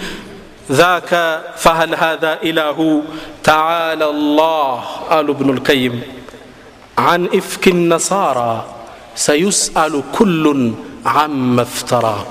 ذاك 0.73 1.13
فهل 1.57 1.91
هذا 1.95 2.33
إله 2.43 2.79
تعالى 3.45 4.07
الله 4.11 4.75
قال 5.11 5.27
ابن 5.31 5.49
القيم 5.51 5.95
عن 6.99 7.21
إفك 7.35 7.65
النصارى 7.69 8.55
سيسأل 9.15 10.03
كل 10.19 10.45
عما 11.07 11.63
افتراه 11.63 12.29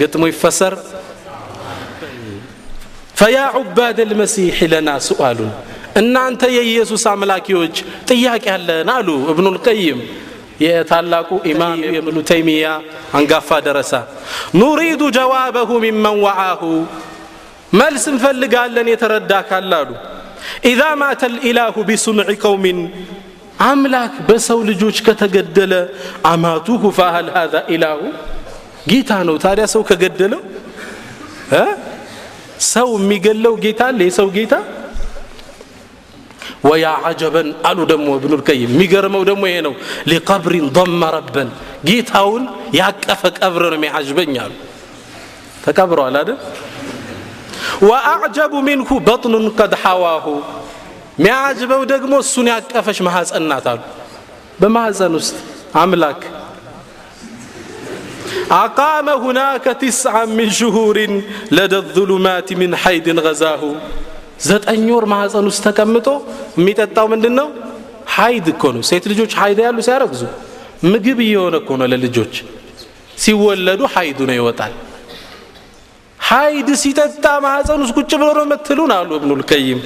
قلت 0.00 0.14
يفسر 0.16 0.74
فيا 3.14 3.44
عباد 3.56 3.98
المسيح 4.00 4.56
لنا 4.74 4.94
سؤال 5.10 5.40
እናንተ 6.00 6.42
የኢየሱስ 6.56 7.04
አምላኪዎች 7.12 7.76
ጥያቄ 8.10 8.44
አለን 8.56 8.88
አሉ 8.96 9.08
እብኑ 9.32 9.46
ልቀይም 9.56 9.98
የታላቁ 10.59 11.29
ኢማም 11.51 11.79
የብኑ 11.95 12.17
ተይሚያ 12.29 12.65
አንጋፋ 13.17 13.49
ደረሳ። 13.65 13.93
ኑሪዱ 14.59 15.01
ጀዋበሁ 15.17 15.69
ሚመን 15.85 16.17
ወዓሁ 16.25 16.61
መልስ 17.73 18.03
እንፈልጋለን 18.11 18.87
የተረዳ 18.91 19.31
ካላሉ 19.49 19.89
ኢዛ 20.69 20.81
ማተ 21.01 21.21
ልኢላሁ 21.33 21.75
ቢሱንዕ 21.89 22.29
ቀውሚን 22.43 22.79
አምላክ 23.65 24.13
በሰው 24.27 24.59
ልጆች 24.69 24.97
ከተገደለ 25.07 25.73
አማቱሁ 26.31 26.81
ፋህል 26.97 27.27
ሃዛ 27.35 27.55
ኢላሁ? 27.75 27.99
ጌታ 28.89 29.11
ነው። 29.27 29.35
ታዲያ 29.43 29.65
ሰው 29.73 29.81
ከገደለው? 29.89 30.41
ሰው 32.73 32.89
የሚገለው 32.97 33.53
ጌታ 33.63 33.81
አለ? 33.89 33.99
የሰው 34.09 34.27
ጌታ 34.37 34.53
ويا 36.69 36.93
عجبا. 37.05 37.43
قالوا 37.63 37.85
دمو 37.85 38.15
ابن 38.19 38.31
الكيم 38.33 38.69
ميقرموا 38.77 39.23
دمو 39.29 39.45
ينو 39.45 39.71
إيه 39.71 40.17
لقبر 40.17 40.53
ضم 40.77 41.01
ربا. 41.03 41.43
جيت 41.85 42.09
هاون 42.15 42.43
يا 42.73 42.87
كفك 43.01 43.35
أفرن 43.43 43.73
مي 43.77 43.87
عجبن 43.87 44.29
يالو 44.35 44.57
تكبروا 45.65 46.05
على 46.05 46.23
ده؟ 46.23 46.35
وأعجب 47.81 48.53
منه 48.69 48.89
بطن 48.99 49.49
قد 49.49 49.71
حواه. 49.75 50.25
مي 51.19 51.29
عجبوا 51.29 51.85
دمو 51.85 52.19
السنة 52.19 52.59
كفش 52.59 53.01
مهاز 53.01 53.33
بما 53.33 53.79
بمهاز 54.59 55.01
أنست 55.01 55.35
عملك 55.75 56.31
أقام 58.51 59.09
هناك 59.09 59.63
تسعة 59.63 60.25
من 60.25 60.49
شهور 60.49 60.97
لدى 61.51 61.77
الظلمات 61.77 62.53
من 62.53 62.75
حيد 62.75 63.19
غزاه. 63.19 63.63
ዘጠኝ 64.41 64.85
ወር 64.93 65.05
ማህፀን 65.11 65.45
ውስጥ 65.49 65.63
ተቀምጦ 65.67 66.07
የሚጠጣው 66.59 67.07
ምንድን 67.13 67.33
ነው 67.39 67.47
ሀይድ 68.15 68.47
እኮ 68.53 68.63
ነው። 68.75 68.81
ሴት 68.89 69.05
ልጆች 69.11 69.31
ሀይድ 69.39 69.59
ያሉ 69.65 69.77
ሲያረግዙ 69.87 70.23
ምግብ 70.85 71.19
እየሆነ 71.25 71.55
እኮ 71.61 71.69
ነው 71.81 71.87
ለልጆች። 71.93 72.33
ሲወለዱ 73.17 73.81
ሀይዱ 73.93 74.19
ነው 74.29 74.35
ይወጣል። 74.39 74.73
ሀይድ 76.19 76.69
ሲጠጣ 76.81 77.25
ማህፀን 77.45 77.79
ውስጥ 77.83 77.93
ቁጭ 77.99 78.11
ብሎ 78.21 78.29
ነው 78.37 78.45
መትሉን 78.51 78.91
አሉ 78.95 79.09
እብኑ 79.19 79.31
ልቀይም 79.41 79.79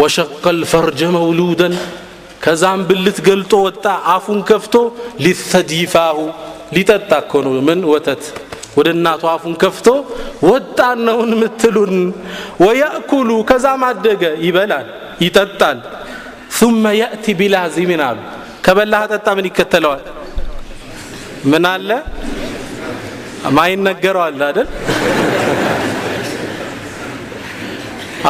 ወሸቀ 0.00 0.44
ልፈርጀ 0.58 1.00
መውሉደን 1.16 1.74
ከዛም 2.44 2.80
ብልት 2.88 3.18
ገልጦ 3.26 3.52
ወጣ 3.66 3.84
አፉን 4.14 4.40
ከፍቶ 4.48 4.74
ሊተዲፋሁ 5.24 6.18
ሊጠጣ 6.76 7.10
እኮ 7.22 7.32
ነው። 7.46 7.52
ምን 7.68 7.80
ወተት 7.92 8.22
ወደ 8.77 8.87
እናቱ 8.95 9.23
አፉን 9.33 9.53
ከፍቶ 9.61 9.87
ወጣን 10.49 10.97
ነውን 11.07 11.31
ምትሉን 11.41 11.95
ወያእኩሉ 12.65 13.29
ከዛም 13.49 13.83
አደገ 13.89 14.23
ይበላል 14.47 14.87
ይጠጣል 15.25 15.79
ثم 16.51 16.83
يأتي 17.01 17.31
بلازم 17.39 17.91
አሉ 18.09 18.17
ከበላህ 18.65 19.01
ጠጣ 19.11 19.27
ምን 19.37 19.45
ይከተለዋል 19.49 20.03
ምን 21.51 21.63
አለ 21.73 21.89
ማይነገረው 23.57 24.23
አለ 24.27 24.41
አይደል 24.49 24.69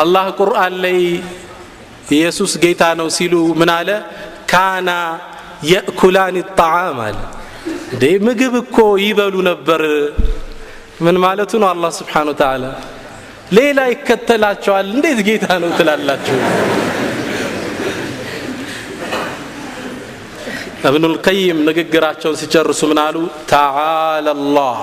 አላህ 0.02 0.26
ቁርአን 0.39 0.73
ላይ 0.84 0.97
ኢየሱስ 2.17 2.52
ጌታ 2.63 2.84
ነው 3.00 3.08
ሲሉ 3.17 3.34
ምን 3.60 3.69
አለ 3.78 3.89
ካና 4.52 4.89
የእኩላን 5.71 6.36
ጣዓም 6.60 7.00
አለ 7.08 7.17
እንዴ 7.19 7.40
ምግብ 7.92 8.55
እኮ 8.57 8.76
ይበሉ 9.05 9.35
ነበር። 9.42 9.83
ምን 11.05 11.16
ማለቱ 11.24 11.52
ነው? 11.62 11.68
አላህ 11.68 11.90
ስብሓን 11.98 12.28
ተዓላ 12.40 12.64
ሌላ 13.52 13.78
ይከተላቸዋል። 13.92 14.87
እንዴት 14.94 15.18
ጌታ 15.28 15.46
ነው 15.62 15.70
ትላላችሁ? 15.78 16.37
እብኑ 20.85 21.05
ልቀይም 21.14 21.59
ንግግራቸውን 21.68 22.37
ሲጨርሱ 22.40 22.81
ምን 22.90 23.00
አሉ? 23.05 23.16
ተዓላ 23.50 24.26
ላህ 24.57 24.81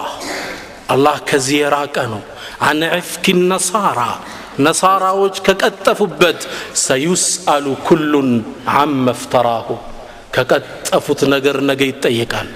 አላህ 0.90 1.16
ከዚህ 1.30 1.58
የራቀ 1.64 1.98
ነው። 2.14 2.22
አን 2.62 2.82
ዕፍኪ 2.94 3.26
ነሳራ 3.52 4.00
ነሳራዎች 4.60 5.36
ከቀጠፉበት 5.48 6.40
ሰዩስአሉ 6.86 7.66
ኩሉን 7.88 8.30
አመ 8.78 9.06
ፍተራሁ 9.22 9.68
ከቀጠፉት 10.36 11.22
ነገር 11.34 11.58
ነገ 11.70 11.82
ይጠየቃል 11.92 12.50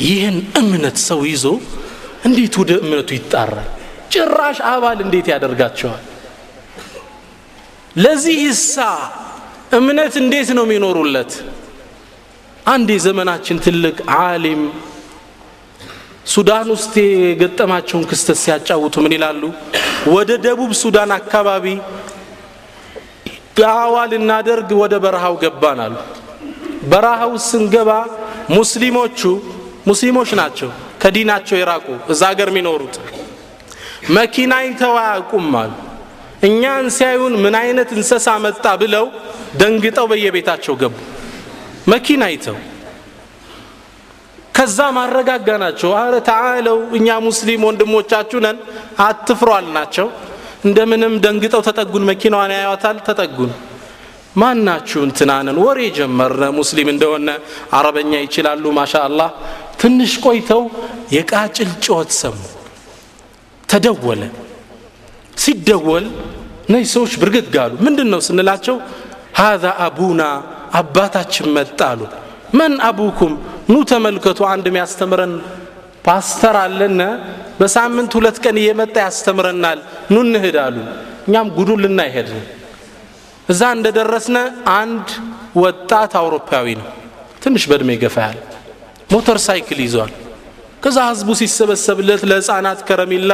ይህን 0.00 0.36
እምነት 0.56 0.96
ሰው 1.00 1.20
ይዞ 1.26 1.44
እንዴት 2.24 2.54
ወደ 2.60 2.70
እምነቱ 2.84 3.10
ይጣራል? 3.18 3.68
ጭራሽ 4.12 4.58
አባል 4.72 4.98
እንዴት 5.06 5.26
ያደርጋቸዋል? 5.32 6.02
ለዚህ 7.96 8.38
እሳ 8.50 8.74
እምነት 9.78 10.14
እንዴት 10.22 10.48
ነው 10.56 10.64
የሚኖሩለት? 10.66 11.32
አንድ 12.66 12.88
የዘመናችን 12.96 13.56
ትልቅ 13.64 13.96
ዓሊም 14.20 14.62
ሱዳን 16.26 16.68
ውስጥ 16.74 16.94
የገጠማቸውን 17.24 18.04
ክስተት 18.10 18.38
ሲያጫውቱ 18.42 18.94
ምን 19.04 19.12
ይላሉ? 19.16 19.42
ወደ 20.14 20.30
ደቡብ 20.44 20.70
ሱዳን 20.82 21.10
አካባቢ 21.12 21.66
ዳዋ 23.58 23.94
ልናደርግ 24.10 24.68
ወደ 24.82 24.94
በረሃው 25.04 25.34
ገባን 25.42 25.80
አሉ። 25.84 25.96
በረሃው 26.90 27.32
ስንገባ 27.48 27.90
ሙስሊሞቹ 28.50 29.20
ሙስሊሞች 29.86 30.30
ናቸው 30.40 30.70
ከዲናቸው 31.02 31.56
የራቁ 31.58 31.86
እዛ 32.12 32.22
ሀገር 32.30 32.48
የሚኖሩት። 32.52 32.96
መኪና 34.16 34.52
አይተው 34.62 34.94
አያውቁም 35.00 35.48
አሉ። 35.60 35.72
እኛን 36.48 36.86
ሲያዩን 36.96 37.34
ምን 37.42 37.54
አይነት 37.60 37.88
እንሰሳ 37.96 38.26
መጣ 38.44 38.66
ብለው 38.82 39.06
ደንግጠው 39.60 40.06
በየቤታቸው 40.10 40.74
ገቡ። 40.82 40.94
መኪና 41.86 42.22
አይተው። 42.30 42.56
ከዛ 44.54 44.78
ማረጋጋ 44.96 45.48
ናቸው። 45.62 45.90
አረ 45.98 46.14
ተዓለው 46.28 46.78
እኛ 46.98 47.08
ሙስሊም 47.26 47.62
ወንድሞቻችሁ 47.68 48.38
ነን 48.46 48.56
አትፍሩ 49.04 49.48
አልናቸው 49.58 50.06
እንደምንም 50.64 51.14
ደንግጠው 51.24 51.62
ተጠጉን 51.68 52.04
መኪናዋን 52.10 52.52
ያዩታል 52.56 52.98
ተጠጉን። 53.06 53.52
ማናችሁ 54.36 55.00
እንትናንን 55.06 55.56
ወሬ 55.62 55.78
ጀመረ 55.96 56.40
ሙስሊም 56.58 56.88
እንደሆነ። 56.92 57.28
አረበኛ 57.78 58.12
ይችላሉ 58.24 58.64
ማሻ 58.76 58.94
አላህ 59.08 59.30
ትንሽ 59.80 60.12
ቆይተው 60.24 60.62
የቃጭል 61.14 61.70
ጩኸት 61.84 62.10
ሰሙ። 62.20 62.38
ተደወለ። 63.68 64.22
ሲደወል 65.36 66.06
እነዚህ 66.68 66.88
ሰዎች 66.94 67.12
ብርግግ 67.20 67.54
አሉ። 67.62 67.72
ምንድን 67.86 68.08
ነው 68.12 68.20
ስንላቸው 68.26 68.76
ሃዛ 69.38 69.64
አቡና 69.86 70.22
አባታችን 70.80 71.46
መጣ 71.56 71.80
አሉ። 71.92 72.00
መን 72.58 72.74
አቡኩም? 72.88 73.32
ኑ 73.70 73.76
ተመልከቱ 73.90 74.40
አንድ 74.52 74.64
የሚያስተምረን 74.70 75.32
ፓስተር 76.06 76.56
አለነ 76.62 77.00
በሳምንት 77.60 78.12
ሁለት 78.18 78.36
ቀን 78.44 78.56
እየመጣ 78.62 78.94
ያስተምረናል 79.06 79.78
ኑ 80.12 80.22
እንሂድ 80.26 80.56
አሉ። 80.64 80.76
እኛም 81.26 81.48
ጉዱን 81.56 81.80
ልናይ 81.84 82.10
ሄድን 82.14 82.40
እዛ 83.48 83.62
እንደደረስነ 83.76 84.36
አንድ 84.76 85.08
ወጣት 85.62 86.12
አውሮፓዊ 86.20 86.66
ነው። 86.80 86.88
ትንሽ 87.42 87.64
በእድሜ 87.70 87.90
ገፋ 88.02 88.16
ያለ 88.26 88.38
ሞተር 89.10 89.38
ሳይክል 89.46 89.80
ይዟል። 89.84 90.12
ከዛ 90.82 90.98
ህዝቡ 91.10 91.28
ሲሰበሰብለት 91.40 92.22
ለህፃናት 92.30 92.80
ከረሚላ 92.88 93.32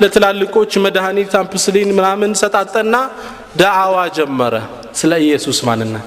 ለትላልቆች 0.00 0.72
መድኃኒት 0.84 1.32
አምፕስሊን 1.40 1.90
ምናምን 1.98 2.30
ሰጣጠና 2.42 2.94
ዳዓዋ 3.60 3.96
ጀመረ። 4.16 4.54
ስለ 5.00 5.12
ኢየሱስ 5.24 5.58
ማንነት። 5.68 6.06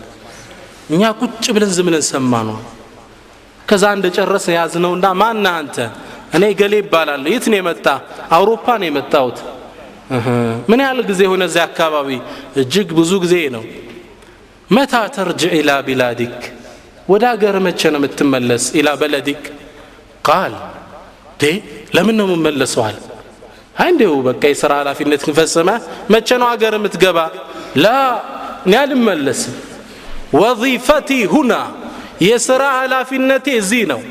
እኛ 0.89 1.03
ቁጭ 1.21 1.45
ብለን 1.55 1.71
ዝም 1.75 1.87
ብለን 1.87 2.03
ሰማ 2.11 2.33
ነው 2.47 2.57
ከዛ 3.67 3.83
እንደጨረሰ 3.97 4.45
ያዝነውና 4.57 5.05
ማና 5.21 5.45
አንተ? 5.59 5.75
እኔ 6.35 6.43
ገሌ 6.59 6.73
ይባላለሁ 6.81 7.29
የት 7.33 7.45
ነው 7.51 7.57
የመጣ 7.59 7.85
አውሮፓ 8.35 8.65
ነው 8.81 8.87
የመጣሁት። 8.89 9.37
ምን 10.69 10.79
ያህል 10.83 10.99
ጊዜ 11.09 11.21
ሆነ 11.31 11.41
እዚያ 11.49 11.63
አካባቢ? 11.69 12.09
እጅግ 12.61 12.89
ብዙ 12.99 13.11
ጊዜ 13.23 13.35
ነው። 13.55 13.63
መታ 14.69 14.93
ተርጅዕ 15.15 15.51
ኢላ 15.59 15.71
ቢላዲክ 15.87 16.37
ወደ 17.09 17.23
አገር 17.33 17.55
መቼ 17.65 17.81
ነው 17.93 17.99
የምትመለስ? 18.01 18.63
ኢላ 18.79 18.89
በለዲክ 19.01 19.43
ቃል። 20.25 20.53
ለምን 21.95 22.15
ነው 22.19 22.25
የምመለሰዋል 22.29 22.97
እንዲሁ 23.83 24.11
በቃ 24.25 24.41
የሥራ 24.51 24.71
ኃላፊነት 24.81 25.21
ፈጽመ 25.37 25.69
መቼ 26.13 26.29
ነው 26.41 26.47
አገር 26.53 26.73
የምትገባ? 26.77 27.17
ላ 27.77 27.87
እኔ 28.65 28.73
አልመለስም። 28.81 29.55
ወظፈቲ 30.35 31.09
ሁና 31.33 31.53
የሥራ 32.21 32.63
ኃላፊነቴ 32.79 33.47
እዚህ 33.61 33.83
ነው። 33.91 34.01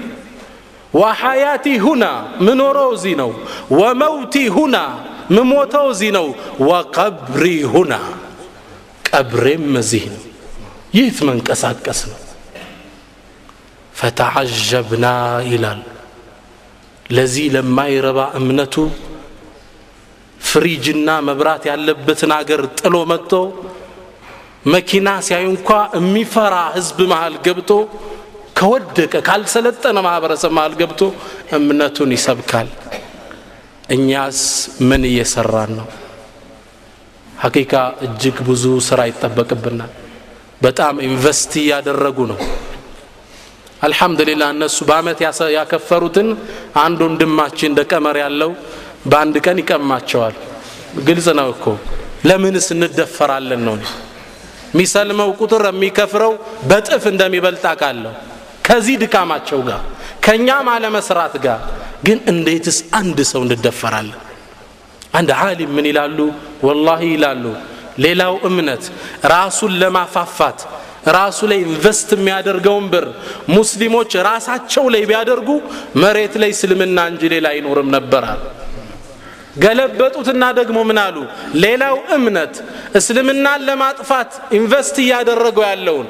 ወሐያቲ 0.94 1.66
ሁና 1.84 2.04
ምኖረው 2.46 2.90
እዚህ 2.96 3.14
ነው። 3.22 3.30
ወመውቲ 3.78 4.34
ሁና 4.56 4.76
ምሞተው 5.30 5.87
እዚህ 5.94 6.11
ነው። 6.18 6.26
ወቀብሪ 6.68 7.44
ሁና 7.74 7.92
ቀብሬም 9.11 9.68
እዚህ 9.82 10.04
ነው። 10.14 10.22
ይህት 10.94 11.18
መንቀሳቀስ 11.28 12.00
ነው 12.11 12.18
ፈተዓጀብና 13.98 15.06
ይላል። 15.50 15.80
ለዚህ 17.11 17.46
ለማይረባ 17.54 18.18
እምነቱ 18.38 18.74
ፍሪጅና 20.40 21.08
መብራት 21.28 21.62
ያለበትን 21.70 22.32
አገር 22.37 22.61
ጥሎ 22.78 22.96
መጥቶ 23.12 23.32
መኪና 24.72 25.08
ሲያዩ 25.26 25.46
እንኳ 25.54 25.68
የሚፈራ 25.98 26.54
ህዝብ 26.76 26.98
መሃል 27.12 27.34
ገብቶ 27.46 27.70
ከወደቀ 28.58 29.14
ካልሰለጠነ 29.28 29.98
ማህበረሰብ 30.06 30.52
መሃል 30.58 30.74
ገብቶ 30.80 31.00
እምነቱን 31.58 32.11
ይሰብካል። 32.16 32.68
እኛስ 33.96 34.40
ምን 34.88 35.02
እየሰራን 35.11 35.70
ነው? 35.78 35.87
ሐቂቃ 37.37 37.72
እጅግ 38.06 38.37
ብዙ 38.48 38.64
ስራ 38.88 39.00
ይጠበቅብናል። 39.11 39.92
በጣም 40.62 40.94
ኢንቨስት 41.08 41.52
እያደረጉ 41.62 42.18
ነው 42.32 42.38
አልሐምዱሊላህ 43.82 44.48
እነሱ 44.54 44.78
በአመት 44.88 45.18
ያከፈሩትን 45.56 46.28
አንድ 46.82 47.00
ወንድማችን 47.06 47.70
እንደ 47.72 47.80
ያለው 48.22 48.50
በአንድ 49.10 49.36
ቀን 49.46 49.58
ይቀማቸዋል። 49.62 50.36
ግልጽ 51.06 51.28
ነው 51.38 51.48
እኮ። 51.54 51.64
ለምንስ 52.28 52.66
እንደፈራለን 52.76 53.60
ነው? 53.68 53.76
የሚሰልመው 54.72 55.28
ቁጥር 55.40 55.62
የሚከፍረው 55.68 56.32
በጥፍ 56.70 57.04
እንደሚበልጥ 57.12 57.64
አውቃለሁ። 57.70 58.12
ከዚህ 58.66 58.96
ድካማቸው 59.02 59.60
ጋር 59.68 59.82
ከእኛም 60.24 60.66
አለመስራት 60.74 61.34
ጋር። 61.44 61.60
ግን 62.06 62.18
እንዴትስ 62.32 62.78
አንድ 62.98 63.18
ሰው 63.30 63.42
እንደፈራለን 63.46 64.18
አንድ 65.14 65.30
ዓሊም 65.40 65.70
ምን 65.76 65.86
ይላሉ? 65.90 66.18
ወላሂ 66.66 67.02
ይላሉ። 67.14 67.44
ሌላው 67.98 68.34
እምነት 68.48 68.82
ራሱን 69.32 69.72
ለማፋፋት 69.80 70.58
ራሱ 71.16 71.38
ላይ 71.50 71.58
ኢንቨስት 71.66 72.08
የሚያደርገውን 72.16 72.87
ብር 72.92 73.06
ሙስሊሞች 73.56 74.12
ራሳቸው 74.28 74.84
ላይ 74.94 75.02
ቢያደርጉ 75.11 75.48
መሬት 76.02 76.34
ላይ 76.42 76.50
እስልምና 76.56 76.98
እንጂ 77.12 77.22
ሌላ 77.34 77.46
አይኖርም 77.54 77.90
ነበራል 77.96 78.40
ገለበጡትና 79.62 80.44
ደግሞ 80.58 80.78
ምን 80.88 80.98
አሉ? 81.04 81.16
ሌላው 81.64 81.96
እምነት 82.16 82.54
እስልምናን 82.98 83.61
ለማጥፋት 83.68 84.30
invest 84.59 84.96
እያደረገው 85.04 85.64
ያለውን 85.70 86.08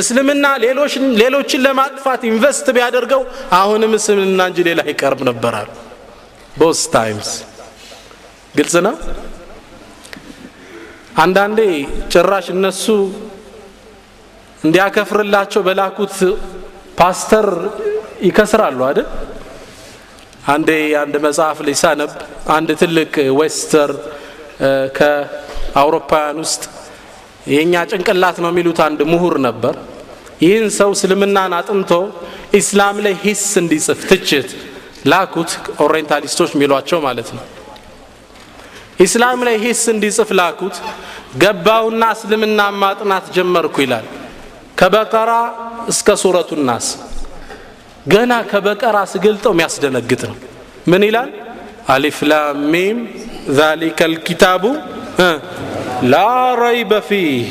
እስልምና 0.00 0.46
ሌሎችን 1.22 1.60
ለማጥፋት 1.66 2.22
invest 2.30 2.66
ቢያደርገው 2.76 3.22
አሁንም 3.58 3.92
እስልምና 3.98 4.40
እንጂ 4.50 4.58
ሌላ 4.68 4.80
አይቀርም 4.88 5.22
ነበር 5.30 5.68
most 6.54 6.80
times 6.94 7.30
ግልጽ 8.54 8.74
ነው? 8.86 8.94
አንዳንዴ 11.24 11.60
ጭራሽ 12.12 12.46
እነሱ 12.56 12.84
እንዲያከፍርላቸው 14.62 15.60
በላኩት 15.66 16.14
ፓስተር 16.98 17.46
ይከስራሉ 18.22 18.78
አይደል? 18.88 19.06
አንዴ 20.52 20.70
አንድ 21.02 21.14
መጽሐፍ 21.26 21.58
ላይ 21.66 21.74
ሳነብ 21.82 22.10
አንድ 22.56 22.68
ትልቅ 22.80 23.10
Western 23.38 23.90
ከአውሮፓውያን 24.98 26.38
ውስጥ 26.44 26.62
የእኛ 27.46 27.74
ጭንቅላት 27.90 28.36
ነው 28.44 28.50
የሚሉት 28.52 28.80
አንድ 28.86 29.00
ምሁር 29.12 29.34
ነበር። 29.48 29.74
ይህን 30.44 30.68
ሰው 30.78 30.90
እስልምናን 30.96 31.52
አጥንቶ 31.58 31.92
ኢስላም 32.58 32.96
ላይ 33.06 33.14
ሂስ 33.24 33.44
እንዲጽፍ 33.62 33.98
ትችት 34.10 34.50
ላኩት 35.10 35.50
orientalist 35.84 36.32
ኦች 36.32 36.50
የሚሏቸው 36.56 36.98
ማለት 37.06 37.28
ነው። 37.36 37.44
ኢስላም 39.04 39.40
ላይ 39.48 39.56
ሂስ 39.64 39.82
እንዲጽፍ 39.94 40.30
ላኩት 40.40 40.76
ገባውና 41.42 42.04
እስልምና 42.16 42.60
ማጥናት 42.82 43.26
ጀመርኩ 43.36 43.76
ይላል 43.84 44.06
ከበቀራ 44.80 45.30
እስከ 45.92 46.08
ሱረቱ 46.22 46.50
ናስ። 46.68 46.86
ገና 48.06 48.32
ከበቀራ 48.50 48.96
ስገልጠው 49.12 49.52
የሚያስደነግጥ 49.54 50.22
ነው። 50.30 50.36
ምን 50.90 51.02
ይላል? 51.08 51.30
አሊፍ 51.88 52.18
ላም 52.30 52.58
ሚም 52.72 52.98
ዛሊከ 53.58 54.00
ልኪታቡ 54.12 54.64
ላ 56.12 56.16
ረይበ 56.60 56.92
ፊህ። 57.08 57.46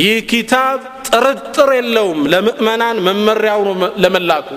ይህ 0.00 0.16
ኪታብ 0.30 0.78
ጥርጥር 1.08 1.70
የለውም። 1.78 2.20
ለምእመናን 2.32 2.96
መመሪያው 3.06 3.60
ለመላኩ። 4.02 4.48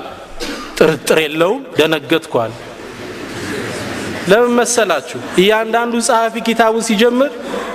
ጥርጥር 0.78 1.19
የለውም። 1.26 1.62
ደነገጥኳል 1.78 2.52
ለምን 4.28 4.52
መሰላችሁ? 4.60 5.20
እያንዳንዱ 5.42 5.94
ጸሐፊ 6.08 6.36
ኪታቡን 6.48 6.84
ሲጀምር 6.88 7.32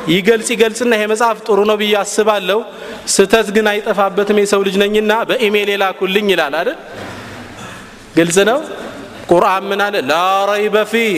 ይገልጽ 0.09 0.49
ይገልጽና 0.55 0.93
ይሄ 0.97 1.05
መጽሐፍ 1.13 1.39
ጥሩ 1.47 1.59
ነው 1.71 1.77
ብዬ 1.81 1.95
አስባለሁ። 2.01 2.59
ስተት 3.15 3.49
ግን 3.57 3.67
አይጠፋበትም 3.73 4.39
የሰው 4.43 4.61
ልጅ 4.67 4.77
ነኝና 4.83 5.13
በኢሜይል 5.29 5.71
የላኩልኝ 5.75 6.27
ይላል 6.35 6.55
አይደል? 6.61 6.79
ግልጽ 8.17 8.39
ነው? 8.51 8.59
ቁርአን 9.31 9.65
ምን 9.71 9.81
አለ? 9.85 9.97
لا 10.11 10.15
ريب 10.51 10.77
فيه። 10.93 11.17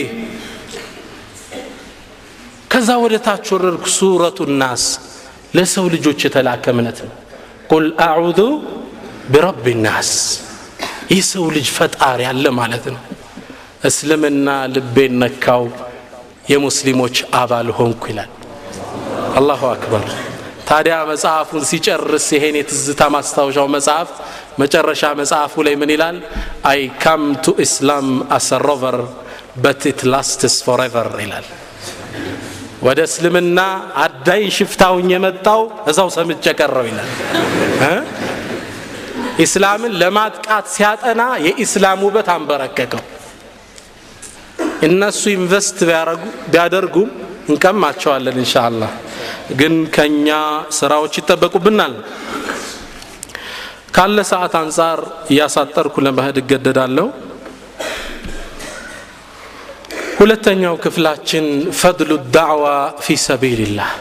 ከዛ 2.71 2.89
ወደ 3.03 3.15
ታች 3.25 3.45
ወረድኩ 3.53 3.85
سورة 3.97 4.39
الناس። 4.61 4.83
ለሰው 5.55 5.85
ልጆች 5.93 6.19
የተላከ 6.25 6.65
እምነት 6.73 6.97
ነው። 7.05 7.13
قل 7.71 7.85
أعوذ 8.05 8.39
برب 9.31 9.65
الناس። 9.85 10.11
ይህ 11.11 11.21
ሰው 11.31 11.45
ልጅ 11.55 11.67
ፈጣሪ 11.77 12.19
አለ 12.29 12.45
ማለት 12.59 12.85
ነው 12.93 13.01
እስልምና 13.85 14.47
ልቤን 14.73 15.13
ነካው 15.21 15.63
የሙስሊሞች 16.51 17.17
አባል 17.39 17.67
ሆንኩ 17.77 18.03
ይላል። 18.11 18.31
الله 19.39 19.61
أكبر። 19.71 20.05
ታዲያ 20.69 20.95
መጽሐፉን 21.09 21.63
ሲጨርስ 21.69 22.27
ይሄን 22.35 22.55
የትዝታ 22.59 23.01
ማስታወሻው 23.15 23.67
መጽሐፍ 23.75 24.09
መጨረሻ 24.61 25.03
መጽሐፉ 25.19 25.53
ላይ 25.67 25.75
ምን 25.81 25.91
ይላል? 25.95 26.17
I 26.69 26.79
came 27.03 27.23
to 27.43 27.53
Islam 27.65 28.07
as 28.37 28.49
a 28.65 28.70
robber 28.70 28.97
but 29.63 29.83
it 29.91 29.99
lasts 30.11 30.55
forever 30.65 31.09
ይላል። 31.23 31.47
ወደ 32.85 32.99
እስልምና 33.09 33.59
አዳኝ 34.03 34.43
ሽፍታ 34.57 34.87
ሆኜ 34.87 35.09
የመጣው 35.13 35.61
እዛው 35.91 36.09
ሰምጬ 36.17 36.45
ቀረሁ 36.59 36.85
ይላል። 36.89 37.09
ኢስላምን 39.45 39.93
ለማጥቃት 40.01 40.65
ሲያጠና 40.73 41.21
የኢስላም 41.45 42.01
ውበት 42.05 42.27
አንበረከከው 42.35 43.03
እነሱ 44.83 45.21
ኢንቨስት 45.31 45.77
ቢያደርጉም 46.51 47.09
እንቀማቸዋለን 47.49 48.37
እንሻአላህ 48.41 48.91
ግን 49.59 49.73
ከኛ 49.95 50.27
ስራዎች 50.77 51.13
ይጠበቁብናል። 51.19 51.93
ካለ 53.95 54.17
ሰዓት 54.31 54.53
አንጻር 54.61 54.99
እያሳጠርኩ 55.31 55.95
ለመሄድ 56.05 56.37
እገደዳለሁ። 56.41 57.07
ሁለተኛው 60.19 60.75
ክፍላችን 60.83 61.45
ፈድሉ 61.79 62.11
ዳዕዋ 62.35 62.65
ፊ 63.01 63.15
ሰቢልላህ። 63.25 63.91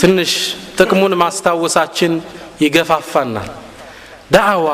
ትንሽ 0.00 0.32
ጥቅሙን 0.78 1.14
ማስታወሳችን 1.22 2.12
ይገፋፋናል። 2.64 3.50
ዳዕዋ 4.32 4.68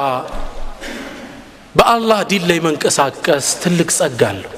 በአላህ 1.75 2.21
ዲን 2.31 2.45
ላይ 2.51 2.59
መንቀሳቀስ 2.67 3.47
ትልቅ 3.63 3.89
ጸጋ 3.99 4.23
አለው 4.31 4.53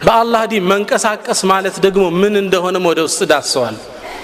በአላህ 0.00 0.42
ዲን 0.50 0.64
መንቀሳቀስ 0.72 1.40
ማለት 1.52 1.76
ደግሞ 1.84 2.04
ምን 2.20 2.34
እንደሆነም 2.42 2.84
ወደ 2.90 3.00
ውስጥ 3.06 3.22
ዳሰዋል 3.32 3.76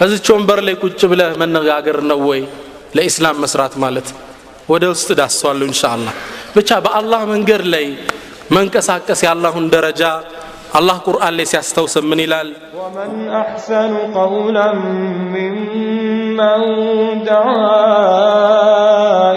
እዚች 0.04 0.26
ወንበር 0.34 0.60
ላይ 0.66 0.74
ቁጭ 0.82 1.00
ብለህ 1.12 1.32
መነጋገር 1.42 1.98
ነው 2.10 2.20
ወይ 2.28 2.40
ለኢስላም 2.96 3.40
መስራት 3.44 3.74
ማለት 3.84 4.08
ወደ 4.68 4.84
ውስጥ 4.92 5.08
ዳሰዋሉ 5.20 5.60
እንሻአላ 5.68 6.06
ብቻ 6.56 6.78
በአላህ 6.84 7.22
መንገድ 7.32 7.64
ላይ 7.74 7.86
መንቀሳቀስ 8.56 9.20
የአላሁን 9.26 9.66
ደረጃ 9.74 10.02
አላህ 10.78 10.96
ቁርአን 11.06 11.34
ላይ 11.38 11.46
ሲያስታውሰን 11.50 12.06
ምን 12.10 12.20
ይላል 12.24 12.48
ወመን 12.78 13.12
አሕሰኑ 13.40 13.92
ቀውላን 14.16 14.80
ሚመን 15.34 16.64
ደዓ 17.28 17.48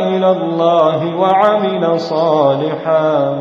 ኢላ 0.07 0.25
ላህ 0.61 1.01
ወዓሚለ 1.21 1.83
ሳሊሓን 2.09 3.37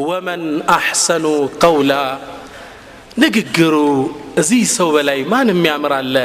ወመን 0.08 0.42
አሕሰኑ 0.76 1.24
ቀውላ 1.62 1.92
ንግግሩ 3.22 3.74
እዚህ 4.40 4.62
ሰው 4.76 4.88
በላይ 4.96 5.20
ማን 5.32 5.48
የሚያምር 5.52 5.92
አለ 5.98 6.16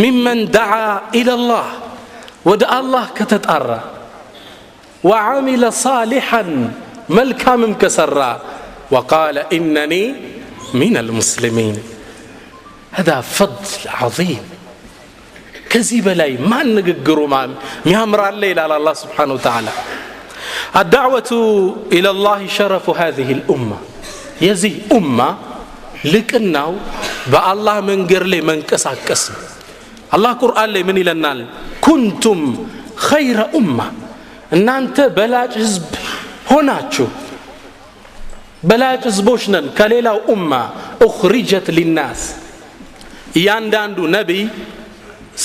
ሚመን 0.00 0.40
ደዓ 0.56 0.72
ኢለላህ 1.20 1.66
ወደ 2.50 2.62
አላህ 2.78 3.04
ከተጣራ 3.18 3.70
ወዓሚለ 5.04 5.64
ሳሊሐን 5.84 6.50
መልካምም 7.18 7.72
ከሰራ 7.82 8.20
ወቃለ 8.96 9.36
ኢነኒ 9.58 9.94
ሚን 10.80 10.94
አልሙስሊሚን 11.02 11.76
هذا 12.98 13.16
فضل 13.38 13.72
عظيم 14.00 14.44
ከዚህ 15.72 16.00
በላይ 16.06 16.30
ማን 16.50 16.68
ንግግሩ 16.78 17.18
ሚያምር 17.86 18.20
አለ 18.28 18.42
ይላል 18.52 18.72
አላህ 18.78 18.94
ስብሓን 19.04 19.32
ወተዓላ 19.38 19.70
الدعوة 20.82 21.30
إلى 21.96 22.08
الله 22.14 22.40
شرف 22.58 22.86
هذه 23.02 23.28
الأمة 23.38 23.78
يزي 24.48 24.72
أمة 24.98 25.28
لكنه 26.14 26.68
بالله 27.32 27.76
من 27.88 27.98
قرلي 28.10 28.40
من 28.48 28.58
كساكس 28.70 29.22
الله 30.14 30.32
قرآن 30.42 30.68
لي 30.74 30.82
من 30.88 30.96
إلى 31.02 31.12
كنتم 31.86 32.38
خير 33.08 33.38
أمة 33.58 33.86
إن 34.54 34.68
أنت 34.80 34.98
بلاج 35.18 35.52
حزب 35.62 35.84
هناچو 36.52 37.06
بلاج 38.68 39.00
حزبوشنا 39.08 39.60
كليلا 39.78 40.12
أمة 40.34 40.62
أخرجت 41.08 41.66
للناس 41.78 42.20
እያንዳንዱ 43.38 43.98
ነቢይ 44.16 44.42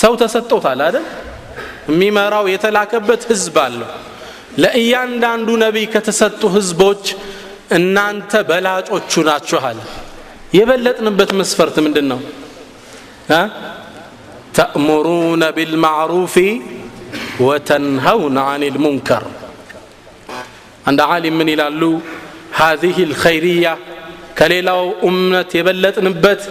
ሰው 0.00 0.12
ተሰጥቶታል 0.22 0.80
አይደል 0.86 1.06
የሚመራው 1.90 2.46
የተላከበት 2.52 3.22
ህዝብ 3.30 3.56
አለው 3.66 3.90
ለእያንዳንዱ 4.62 5.48
ነቢይ 5.64 5.86
ከተሰጡ 5.94 6.42
ህዝቦች 6.56 7.04
እናንተ 7.78 8.32
በላጮቹ 8.48 9.12
ናችኋል 9.28 9.78
የበለጥንበት 10.58 11.30
መስፈርት 11.40 11.76
ምንድን 11.86 12.06
ነው 12.12 12.20
ተእሙሩነ 14.56 15.44
ቢልማዕሩፊ 15.56 16.36
ወተንሀውነ 17.46 18.38
አን 18.50 18.62
ልሙንከር 18.74 19.24
አንድ 20.90 21.00
ዓሊም 21.12 21.36
ምን 21.40 21.50
ይላሉ 21.54 21.82
هذه 22.62 22.96
الخيرية 23.08 23.74
ከሌላው 24.38 24.82
እምነት 25.08 25.50
የበለጥንበት 25.58 26.42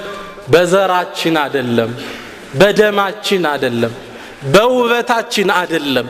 በዘራችን 0.54 1.36
አደለም 1.44 1.92
በደማችን 2.55 3.45
አደለም 3.53 3.95
በውበታችን 4.55 5.49
አደለም 5.57 6.09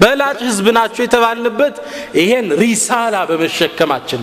በላጭ 0.00 0.38
ህዝብ 0.48 0.66
ናቸው 0.76 1.02
የተባልንበት 1.04 1.76
ይሄን 2.18 2.48
ሪሳላ 2.60 3.16
በመሸከማችን። 3.30 4.22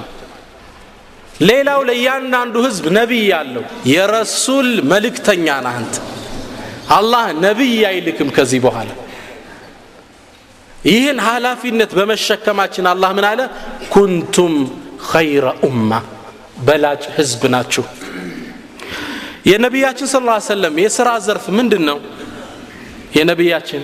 ሌላው 1.41 1.80
ለእያንዳንዱ 1.89 2.56
ህዝብ 2.65 2.86
ነቢይ 2.97 3.23
ያለው 3.34 3.63
የረሱል 3.91 4.69
መልእክተኛ 4.91 5.47
አንተ። 5.71 5.95
አላህ 6.97 7.26
ነቢይ 7.45 7.80
አይልክም 7.89 8.30
ከዚህ 8.38 8.60
በኋላ። 8.65 8.89
ይህን 10.86 11.19
ኃላፊነት 11.28 11.91
በመሸከማችን 11.99 12.86
አላህ 12.91 13.12
ምን 13.17 13.26
አለ? 13.30 13.41
ኩንቱም 13.93 14.54
ኸይረ 15.12 15.45
ኡማ 15.63 15.91
በላጭ 16.65 17.04
ህዝብ 17.17 17.41
ናችሁ 17.54 17.84
የነቢያችን 19.51 20.09
ስ 20.12 20.18
ሰለም 20.53 20.75
የሥራ 20.85 21.09
ዘርፍ 21.29 21.47
ምንድን 21.61 21.85
ነው 21.90 22.01
የነቢያችን 23.18 23.83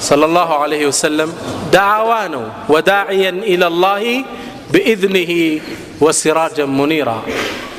صلى 0.00 0.24
الله 0.24 0.54
عليه 0.54 0.86
وسلم 0.86 1.28
دعوانه 1.72 2.44
وداعيا 2.68 3.30
إلى 3.30 3.66
الله 3.66 4.24
بإذنه 4.72 5.60
وسراجا 6.00 6.64
منيرا 6.64 7.22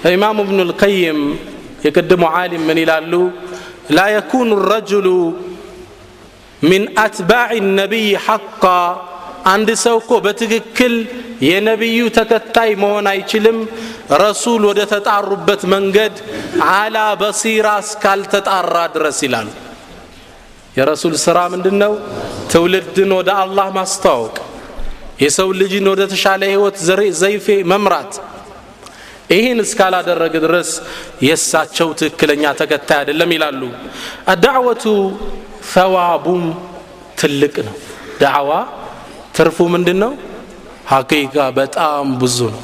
الإمام 0.06 0.40
ابن 0.40 0.60
القيم 0.60 1.40
يقدم 1.86 2.26
عالم 2.26 2.62
من 2.68 2.78
إلى 2.78 3.32
لا 3.90 4.08
يكون 4.08 4.52
الرجل 4.54 5.34
من 6.64 7.00
أتباع 7.00 7.52
النبي 7.52 8.18
حقا 8.18 8.82
አንድ 9.47 9.69
ሰው 9.83 9.97
እኮ 10.01 10.13
በትክክል 10.25 10.95
የነቢዩ 11.43 12.01
ተከታይ 12.17 12.71
መሆን 12.83 13.07
አይችልም። 13.13 13.59
ረሱል 14.23 14.63
ወደ 14.71 14.81
ተጣሩበት 14.93 15.63
መንገድ 15.75 16.15
አላ 16.73 16.97
በሲራ 17.21 17.67
እስካልተጣራ 17.85 18.75
ድረስ 18.97 19.19
ይላሉ። 19.27 19.49
የረሱል 20.77 21.15
ስራ 21.25 21.39
ምንድን 21.53 21.77
ነው 21.83 21.93
ትውልድን 22.53 23.13
ወደ 23.19 23.31
አላህ 23.43 23.69
ማስተዋወቅ 23.77 24.37
የሰው 25.21 25.49
ልጅን 25.61 25.87
ወደ 25.93 26.03
ተሻለ 26.13 26.43
ህይወት 26.53 26.77
ዘይፌ 27.21 27.47
መምራት። 27.73 28.13
ይህን 29.33 29.59
እስካላደረገ 29.65 30.35
ድረስ 30.45 30.71
የእሳቸው 31.23 31.89
ትክክለኛ 32.01 32.45
ተከታይ 32.61 32.99
አይደለም 33.01 33.31
ይላሉ። 33.37 33.61
አዳዕወቱ 34.33 34.85
ፈዋቡም 35.73 36.45
ትልቅ 37.21 37.55
ነው። 37.69 37.77
ዳዕዋ 38.23 38.51
ትርፉ 39.35 39.59
ምንድን 39.75 39.99
ነው 40.03 40.13
ሀቂቃ 40.91 41.37
በጣም 41.59 42.07
ብዙ 42.21 42.39
ነው። 42.55 42.63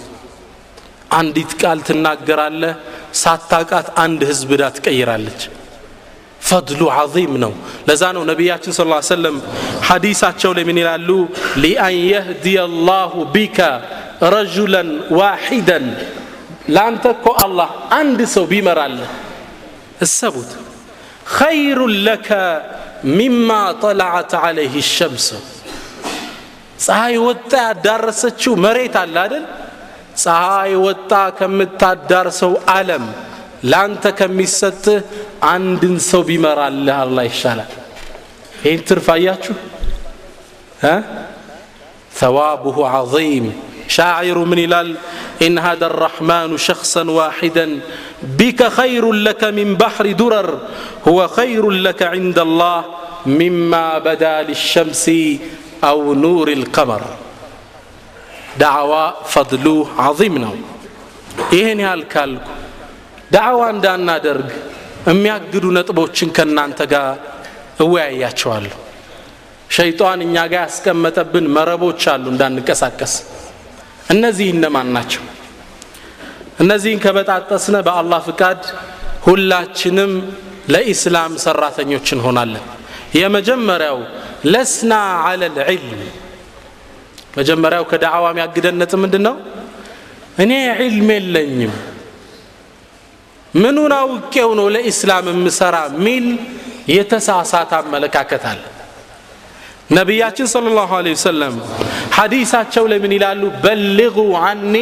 አንዲት 1.10 1.52
ቃል 1.60 1.78
ትናገራለህ 1.88 2.72
ሳታቃት 3.14 3.88
አንድ 4.04 4.20
ህዝብ 4.30 4.50
ዳ 4.60 4.70
ትቀይራለች። 4.76 5.40
ፈድሉ 6.40 6.80
ዓظም 6.94 7.32
ነው። 7.44 7.52
ለዛ 7.88 8.02
ነው 8.16 8.22
ነቢያችን 8.30 8.72
ስ 8.72 8.82
ሰለም 9.08 9.36
ሐዲሳቸው 9.88 10.50
ላይ 10.56 10.64
ምን 10.68 10.78
ይላሉ? 10.82 11.08
ሊአን 11.62 11.96
የህድየ 12.04 12.58
ላሁ 12.88 13.12
ቢከ 13.34 13.58
ረጁለን 14.34 14.88
ዋሒደን። 15.18 15.86
ለአንተ 16.74 17.04
እኮ 17.14 17.26
አላህ 17.44 17.68
አንድ 17.92 18.20
ሰው 18.34 18.44
ቢመራልህ። 18.52 19.10
እሰቡት። 20.02 20.50
ኸይሩን 21.36 21.94
ለከ 22.06 22.28
ሚማ 23.16 23.50
ጠለዐት 23.82 24.32
ዓለይህ 24.40 24.74
ሸምስ 24.90 25.26
ፀሐይ 26.85 27.15
ወጣ 27.27 27.51
ያዳረሰችው 27.67 28.53
መሬት 28.65 28.95
አለ 29.03 29.15
አይደል 29.23 29.45
ፀሐይ 30.23 30.73
ወጣ 30.85 31.11
ከምታዳርሰው 31.39 32.53
ዓለም 32.75 33.05
ለአንተ 33.71 34.05
ከሚሰጥህ 34.19 34.99
አንድን 35.53 35.95
ሰው 36.11 36.21
ቢመራልህ 36.29 36.95
አላህ 37.03 37.25
ይሻላል 37.31 37.71
ይህን 38.65 38.81
ትርፍ 38.89 39.07
አያችሁ 39.17 39.55
ثوابه 42.13 42.77
عظيم 42.89 43.45
شاعر 43.89 44.37
من 44.37 44.59
الال 44.59 44.89
إن 45.41 45.57
هذا 45.59 45.85
الرحمن 45.85 46.57
شخصا 46.57 47.03
واحدا 47.11 47.79
بك 48.23 48.67
خير 48.69 49.11
لك 49.11 49.43
من 49.43 49.75
بحر 49.75 50.11
درر 50.11 50.59
هو 51.07 51.27
خير 51.27 51.69
لك 51.69 52.03
عند 52.03 52.39
الله 52.39 52.79
مما 53.25 53.99
بدا 53.99 54.41
للشمس 54.41 55.05
አው 55.82 56.00
ኑር 56.22 56.48
ልቀመር 56.60 57.02
ዳዕዋ 58.60 58.92
ፈድሉ 59.32 59.66
ዓዚም 60.02 60.34
ነው። 60.44 60.54
ይህን 61.54 61.80
ያህል 61.84 62.02
ካልኩ 62.12 62.46
ዳዕዋ 63.34 63.62
እንዳናደርግ 63.74 64.48
የሚያግዱ 65.10 65.64
ነጥቦችን 65.76 66.28
ከእናንተ 66.36 66.80
ጋር 66.92 67.08
እወያያቸዋለሁ። 67.84 68.76
ሸይጣን 69.70 70.20
እኛ 70.26 70.36
ጋር 70.52 70.62
ያስቀመጠብን 70.66 71.46
መረቦች 71.56 72.02
አሉ 72.12 72.24
እንዳንቀሳቀስ። 72.32 73.14
እነዚህ 74.10 74.48
እነማን 74.54 74.88
ናቸው? 74.96 75.22
እነዚህን 76.62 77.00
ከበጣጠስነ 77.04 77.76
በአላህ 77.86 78.20
ፍቃድ 78.28 78.60
ሁላችንም 79.26 80.12
ለኢስላም 80.72 81.32
ሰራተኞች 81.44 82.06
እንሆናለን። 82.14 82.64
የመጀመሪያው 83.14 83.98
ለስና 84.52 84.92
አለ 85.28 85.42
ልዕልም 85.56 86.00
መጀመሪያው 87.36 87.84
ከዳዕዋ 87.90 88.26
የሚያግደነጥ 88.32 88.78
ነጥብ 88.82 89.00
ምንድን 89.04 89.22
ነው 89.28 89.34
እኔ 90.38 90.52
ዒልም 90.80 91.08
የለኝም። 91.14 91.74
ምኑን 93.54 93.92
አውቄው 93.98 94.50
ነው 94.58 94.66
ለኢስላም 94.74 95.26
የምሰራ 95.30 95.76
ሚል 96.04 96.26
የተሳሳተ 96.94 97.70
አመለካከት 97.80 98.44
አለ። 98.50 98.62
ነቢያችን 99.90 100.46
صለ 100.52 100.66
ላሁ 100.78 100.92
ለ 100.98 101.12
ወሰለም 101.14 101.54
ሐዲሳቸው 102.16 102.84
ለምን 102.92 103.12
ይላሉ? 103.16 103.42
በልغ 103.64 104.16
አኒ 104.42 104.74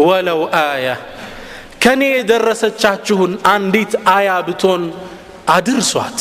ወለው 0.00 0.40
አያ። 0.60 0.86
ከኔ 1.82 2.02
የደረሰቻችሁን 2.12 3.32
አንዲት 3.54 3.92
አያ 4.08 4.28
ብቶን 4.48 4.82
አድርሷት። 5.56 6.18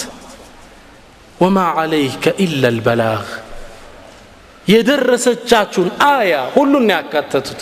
ወማ 1.43 1.59
ዓለይከ 1.77 2.23
ኢላ 2.43 2.63
ልበላግ 2.75 3.25
የደረሰቻችሁን 4.67 5.89
አያ 6.09 6.33
ሁሉን 6.55 6.85
ያካተቱት. 6.93 7.61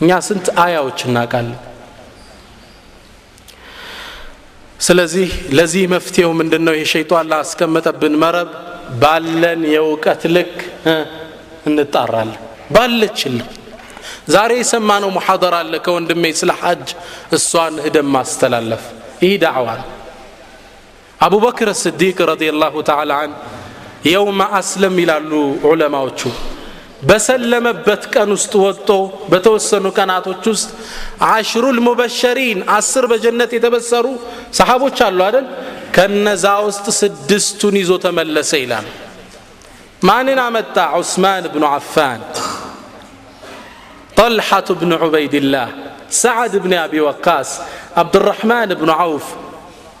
እኛ 0.00 0.10
ስንት 0.26 0.46
አያዎች 0.64 0.98
እናውቃለን? 1.08 1.56
ስለዚህ 4.80 5.28
ለዚህ 5.58 5.84
መፍትሄው 5.94 6.32
ምንድን 6.40 6.62
ነው 6.66 6.74
ይህ 6.78 6.86
ሸይጣን 6.94 7.28
ላስቀመጠብን 7.32 8.14
መረብ 8.22 8.50
ባለን 9.02 9.60
የእውቀት 9.74 10.22
ልክ 10.36 10.54
እንጣራለን። 11.68 12.40
ባለችልን 12.74 13.46
ዛሬ 14.34 14.52
የሰማነው 14.60 15.10
ሙሐደራ 15.16 15.54
አለ 15.64 15.74
ከወንድሜ 15.86 16.24
ስለ 16.40 16.52
ሐጅ 16.62 16.86
እሷን 17.36 17.74
ህደም 17.84 18.08
ማስተላለፍ። 18.16 18.84
ይህ 19.24 19.34
ዳዕዋ 19.44 19.68
ነው 19.80 19.88
አቡበክር 21.19 21.69
ስዲቅ 21.83 22.17
ረዲየላሁ 22.31 22.73
ተዓላ 22.89 23.11
አን 23.23 23.33
የውመ 24.11 24.41
አስለም 24.59 24.95
ይላሉ 25.03 25.31
ዑለማዎቹ 25.71 26.21
በሰለመበት 27.09 28.03
ቀን 28.13 28.29
ውስጥ 28.35 28.53
ወጥቶ 28.63 28.89
በተወሰኑ 29.31 29.85
ቀናቶች 29.97 30.43
ውስጥ 30.53 30.69
አሽሩል 31.29 31.77
ሙበሸሪን 31.87 32.59
አስር 32.77 33.05
በጀነት 33.11 33.51
የተበሰሩ 33.57 34.07
ሰሓቦች 34.59 34.99
አሉ 35.07 35.19
አይደል 35.27 35.47
ከነዛ 35.95 36.45
ውስጥ 36.67 36.85
ስድስቱን 36.99 37.77
ይዞ 37.81 37.91
ተመለሰ 38.05 38.51
ይላል 38.63 38.87
ማንን 40.09 40.41
አመጣ 40.47 40.77
ዑስማን 40.99 41.45
ብኑ 41.55 41.65
አፋን 41.77 42.21
طلحة 44.17 44.67
بن 44.71 44.93
عبيد 44.93 45.33
الله 45.35 45.67
سعد 46.23 46.53
بن 46.57 46.73
أبي 46.75 46.99
وقاص 47.01 47.49
عبد 47.97 48.15
الرحمن 48.15 48.69
بن 48.73 48.89
عوف 48.91 49.25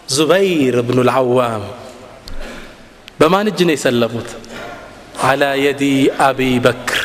زبير 0.07 0.81
بن 0.81 0.97
العوام 1.01 1.63
بما 3.19 3.43
نجني 3.43 3.75
سلمت 3.75 4.29
على 5.23 5.49
يد 5.65 6.11
أبي 6.19 6.59
بكر 6.59 6.99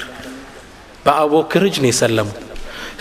بأبو 1.06 1.42
بكر 1.42 1.66
جني 1.74 1.92
سلمت 1.92 2.38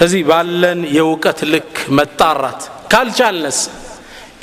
هذي 0.01 0.23
بالن 0.23 0.79
يوقت 0.99 1.43
لك 1.43 1.71
متارات 1.87 2.63
قال 2.91 3.07
جالس 3.19 3.59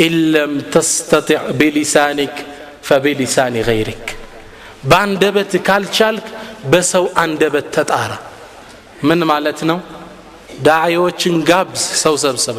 إن 0.01 0.33
لم 0.33 0.53
تستطع 0.61 1.41
بلسانك 1.51 2.35
فبلسان 2.83 3.57
غيرك 3.69 4.17
باندبت 4.85 5.53
قال 5.71 5.85
شالك 5.95 6.27
بسو 6.71 7.05
أندبت 7.23 7.67
تتارى 7.75 8.19
ምን 9.09 9.21
ማለት 9.31 9.61
ነው 9.71 9.79
ዳዒዎችን 10.67 11.37
ጋብዝ 11.51 11.85
ሰው 12.03 12.15
ሰብስበ 12.25 12.59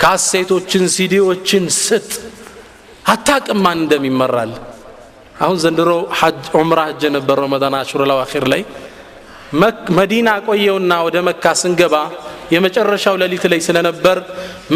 ካሴቶችን 0.00 0.84
ሲዲዎችን 0.94 1.64
ስጥ። 1.78 2.10
አታቅም 3.12 3.64
እንደሚመራል። 3.74 4.52
አሁን 5.42 5.56
ዘንድሮ 5.64 5.90
ዑምራ 6.60 6.80
ሀጅ 6.88 7.02
ነበር 7.16 7.36
ረመዳን 7.44 7.74
አሽሩ 7.78 8.00
ለዋኺር 8.10 8.44
ላይ። 8.52 8.62
መዲና 9.98 10.28
ቆየውና 10.46 10.92
ወደ 11.06 11.16
መካ 11.28 11.44
ስንገባ 11.60 11.94
የመጨረሻው 12.54 13.14
ሌሊት 13.22 13.44
ላይ 13.52 13.60
ስለነበር 13.68 14.18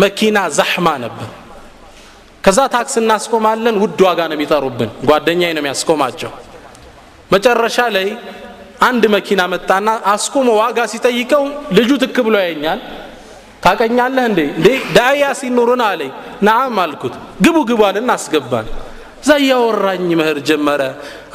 መኪና 0.02 0.38
ዛሕማ 0.58 0.88
ነበር። 1.04 1.28
ከዛ 2.44 2.60
ታክስ 2.74 2.94
እናስቆማለን 3.02 3.76
ውድ 3.82 4.00
ዋጋ 4.06 4.20
ነው 4.30 4.36
የሚጠሩብን። 4.36 4.90
ጓደኛዬ 5.10 5.50
ነው 5.56 5.62
የሚያስቆማቸው። 5.62 6.32
መጨረሻ 7.30 7.78
ላይ 7.96 8.08
አንድ 8.88 9.04
መኪና 9.16 9.42
መጣና 9.54 9.88
አስቆሞ 10.12 10.48
ዋጋ 10.62 10.78
ሲጠይቀው 10.92 11.44
ልጁ 11.78 11.90
ትክ 12.02 12.16
ብሎ 12.26 12.34
ያየኛል 12.42 12.80
ታቀኛለህ 13.64 14.24
እንዴ? 14.30 14.40
እንዴ 14.56 14.66
ዳያ 14.96 15.22
ሲኑሩን 15.40 15.82
አለኝ። 15.84 16.10
ናም 16.42 16.74
አልኩት። 16.82 17.14
ግቡ 17.44 17.56
ግቡ 17.70 17.80
አለን 17.88 18.08
አስገባን። 18.14 18.66
እዛ 19.22 19.30
እያወራኝ 19.42 20.08
መህር 20.20 20.38
ጀመረ። 20.48 20.80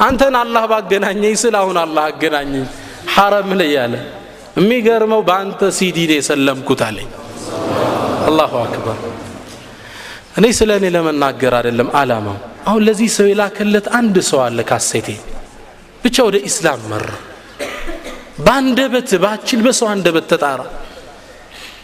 አንተን 0.06 0.34
አላህ 0.42 0.64
ባገናኘኝ 0.72 1.34
ስል 1.42 1.54
አሁን 1.60 1.78
አላህ 1.82 2.02
አገናኘኝ። 2.10 2.66
ሐረም 3.14 3.50
ላይ 3.60 3.70
ያለ 3.76 3.94
የሚገርመው 4.56 5.20
በአንተ 5.28 5.60
ሲዲ 5.78 5.98
የሰለምኩት 6.12 6.80
አለኝ። 6.88 7.08
አላሁ 8.28 8.52
አክበር። 8.64 8.98
እኔ 10.38 10.46
ስለ 10.58 10.70
እኔ 10.78 10.86
ለመናገር 10.94 11.52
አይደለም 11.58 11.88
አላማው 12.00 12.36
አሁን 12.66 12.82
ለዚህ 12.86 13.08
ሰው 13.16 13.26
የላከለት 13.28 13.86
አንድ 13.98 14.16
ሰው 14.28 14.40
አለ 14.44 14.60
ካሴቴ። 14.68 15.08
ብቻ 16.02 16.16
ወደ 16.28 16.36
ኢስላም 16.48 16.82
መራ። 16.90 17.08
በአንደበት 18.44 19.10
ባችል 19.22 19.60
በሰው 19.66 19.88
አንደበት 19.92 20.26
ተጣራ 20.32 20.60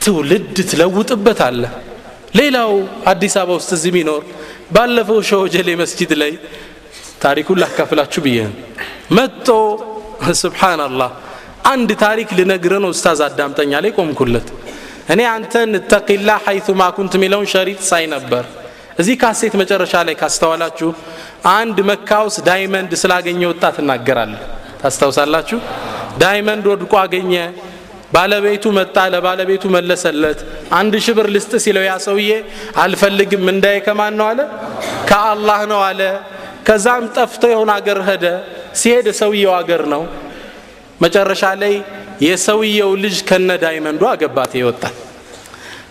ትውልድ 0.07 0.57
ትለውጥበት 0.71 1.41
አለ 1.47 1.63
ሌላው 2.39 2.73
አዲስ 3.13 3.35
አበባ 3.41 3.57
ውስጥ 3.59 3.71
እዚህ 3.77 3.93
ሚኖር 3.97 4.23
ባለፈው 4.75 5.19
ሸወጀሌ 5.31 5.69
መስጂድ 5.83 6.11
ላይ 6.23 6.33
ታሪኩን 7.23 7.59
ላካፍላችሁ 7.63 8.21
ብዬ 8.27 8.39
መጦ 9.17 9.49
ስብሓናላህ 10.43 11.11
አንድ 11.73 11.91
ታሪክ 12.03 12.29
ልነግር 12.39 12.73
ነው 12.85 12.91
ኡስታዝ 12.95 13.21
አዳምጠኛ 13.27 13.73
ላይ 13.85 13.93
ቆምኩለት። 13.99 14.49
እኔ 15.13 15.21
አንተን 15.33 15.71
اتق 15.79 15.99
الله 15.99 16.31
حيثما 16.45 16.69
كنت 16.81 17.13
የሚለውን 17.19 17.49
شريط 17.55 17.81
ሳይ 17.91 18.05
ነበር። 18.15 18.45
እዚህ 18.99 19.15
ካሴት 19.23 19.55
መጨረሻ 19.63 19.95
ላይ 20.09 20.15
ካስተዋላችሁ 20.21 20.91
አንድ 21.53 21.79
መካ 21.91 22.11
diamond 22.49 22.93
ስላገኘ 23.03 23.41
ወጣት 23.53 23.77
እናገራለን 23.83 24.41
ታስታውሳላችሁ? 24.81 25.59
diamond 26.23 26.65
ወድቆ 26.73 26.93
አገኘ 27.05 27.33
ባለቤቱ 28.17 28.65
መጣ 28.77 28.97
ለባለቤቱ 29.13 29.65
መለሰለት። 29.75 30.39
አንድ 30.73 30.95
ሺህ 31.05 31.15
ብር 31.19 31.29
ልስጥ 31.35 31.53
ሲለው 31.65 31.85
ያ 31.87 31.95
ሰውዬ 32.07 32.31
አልፈልግም 32.83 33.45
እንዳይ 33.53 33.77
ከማን 33.87 34.15
ነው 34.21 34.27
አለ? 34.31 34.41
ከአላህ 35.09 35.61
ነው 35.73 35.81
አለ። 35.89 36.01
ከዛም 36.67 37.05
ጠፍቶ 37.17 37.43
የሆነ 37.53 37.71
አገር 37.79 37.99
ሄደ። 38.09 38.25
ሲሄድ 38.81 39.07
ሰውየው 39.21 39.53
አገር 39.59 39.83
ነው። 39.93 40.03
መጨረሻ 41.01 41.43
ላይ 41.63 41.75
የሰውየው 42.27 42.91
ልጅ 43.03 43.17
ከነ 43.29 43.51
ዳይመንዱ 43.65 44.03
አገባት 44.13 44.53
ይወጣል 44.61 44.95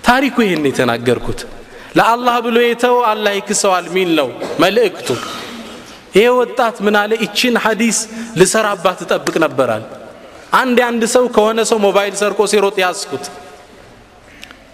ታሪኩ 0.08 0.36
ይህን 0.46 0.66
የተናገርኩት። 0.70 1.40
ለአላህ 1.98 2.36
ብሎ 2.46 2.58
የተው 2.64 2.96
አላህ 3.12 3.34
ይክሰዋል 3.38 3.86
ሚል 3.96 4.10
ነው 4.20 4.30
መልእክቱ። 4.64 5.08
ይሄ 6.16 6.26
ወጣት 6.40 6.76
ምን 6.86 6.96
አለ? 7.00 7.12
ይችን 7.24 7.56
ሐዲስ 7.64 7.98
ልሰራባት 8.40 9.00
እጠብቅ 9.06 9.36
ነበራል 9.46 9.84
አንድ 10.56 10.78
አንድ 10.88 11.04
ሰው 11.13 11.26
ከሆነ 11.36 11.60
ሰው 11.70 11.78
ሞባይል 11.86 12.13
ሰርቆ 12.20 12.39
ሲሮጥ 12.52 12.76
ያስኩት 12.84 13.26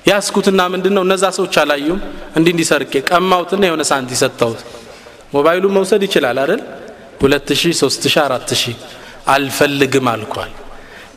ያስኩትና 0.08 0.62
ምንድን 0.74 0.98
እነዛ 1.06 1.26
ሰዎች 1.38 1.56
አላዩም። 1.62 2.00
እንዲህ 2.38 2.52
እንዲሰርቄ 2.56 2.94
ቀማውትና 3.10 3.64
የሆነ 3.68 3.84
ሳንቲ 3.90 4.12
ሰጠሁት። 4.22 4.62
ሞባይሉን 5.36 5.74
መውሰድ 5.78 6.02
ይችላል 6.08 6.38
አይደል? 6.44 6.62
ሁለት 7.22 7.50
ሺህ 7.62 7.74
ሶስት 7.82 8.04
አልፈልግም 9.28 10.08
አልኳል። 10.08 10.52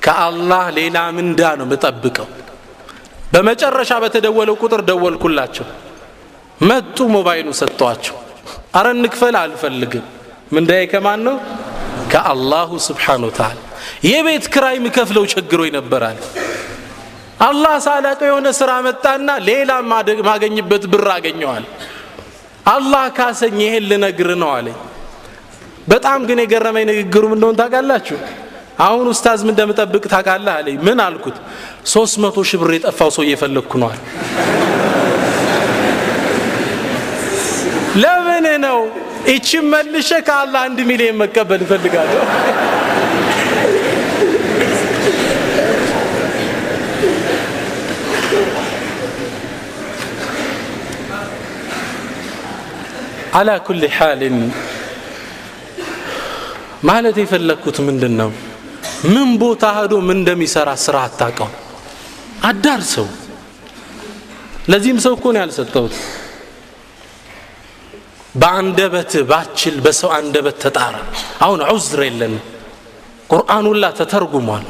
ከአላህ 0.05 0.65
ሌላ 0.79 0.97
ምንዳ 1.17 1.41
ነው 1.61 1.67
ምጠብቀው 1.67 2.29
በመጨረሻ 3.33 3.93
በተደወለው 4.03 4.57
ቁጥር 4.63 4.81
ደወልኩላቸው። 4.89 5.67
መጡ 6.63 6.97
ሞባይሉ 7.15 7.49
ሰጠዋቸው 7.61 8.17
አረ 8.75 8.87
እንክፈል 8.97 9.35
አልፈልግም። 9.41 10.05
ምንዳዬ 10.53 10.83
ከማን 10.87 11.21
ነው 11.27 11.37
ከአላሁ 12.13 12.71
ስብሓን 12.87 13.23
ወተዓላ። 13.29 13.59
የቤት 14.07 14.45
ክራይ 14.55 14.77
ምከፍለው 14.85 15.25
ቸግሮ 15.33 15.61
ይነበራል። 15.69 16.19
አላህ 17.41 17.75
ሳላቀው 17.87 18.29
የሆነ 18.31 18.49
ስራ 18.59 18.71
መጣና 18.87 19.29
ሌላ 19.49 19.71
ማገኝበት 20.29 20.85
ብር 20.93 21.07
አገኘዋል። 21.17 21.65
አላህ 22.67 23.05
ካሰኝ 23.17 23.59
ይሄን 23.65 23.85
ልነግር 23.91 24.31
ነው 24.43 24.51
አለኝ። 24.57 24.79
በጣም 25.89 26.21
ግን 26.29 26.39
የገረመኝ 26.43 26.85
ንግግሩ 26.91 27.23
እንደሆን 27.35 27.57
ታውቃላችሁ? 27.61 28.17
አሁን 28.81 29.07
ኡስታዝ 29.11 29.41
ምን 29.43 29.53
እንደምጠብቅ 29.53 30.05
ታውቃለህ 30.13 30.55
አለኝ። 30.59 30.77
ምን 30.87 30.99
አልኩት? 31.05 31.37
ሶስት 31.87 32.15
መቶ 32.23 32.37
ሺህ 32.49 32.59
ብር 32.63 32.71
የጠፋው 32.77 33.11
ሰው 33.17 33.23
እየፈለግኩ 33.27 33.73
ነዋል 33.83 34.01
ለምን 38.47 38.63
ነው? 38.65 38.79
ይችን 39.29 39.65
መልሸ 39.73 40.11
ከአላህ 40.27 40.61
አንድ 40.67 40.79
ሚሊዮን 40.89 41.17
መቀበል 41.23 41.61
እፈልጋለሁ። 41.67 42.21
አላ 53.39 53.51
ኩል 53.67 53.83
ሓልን 53.97 54.37
ማለት 56.89 57.17
የፈለግኩት 57.23 57.79
ምንድን 57.87 58.15
ነው 58.21 58.31
ምን 59.15 59.31
ቦታ 59.43 59.65
ሄዶ 59.77 59.95
ምን 60.09 60.17
እንደሚሰራ 60.21 60.71
ስራ 60.85 60.97
አታቀው 61.09 61.51
አዳርሰው 62.49 63.09
ለዚህም 64.71 64.99
ሰው 65.05 65.13
እኮ 65.17 65.25
ነው 65.35 65.41
ያልሰጠሁት 65.43 65.95
በአንደበት 68.35 69.13
ባችል 69.29 69.77
በሰው 69.85 70.11
አንደበት 70.17 70.57
ተጣራ 70.65 70.95
አሁን 71.45 71.61
ዑዝር 71.69 72.01
የለን 72.07 72.35
ቁርአኑላ 73.31 73.85
ተተርጉሟል። 73.99 74.65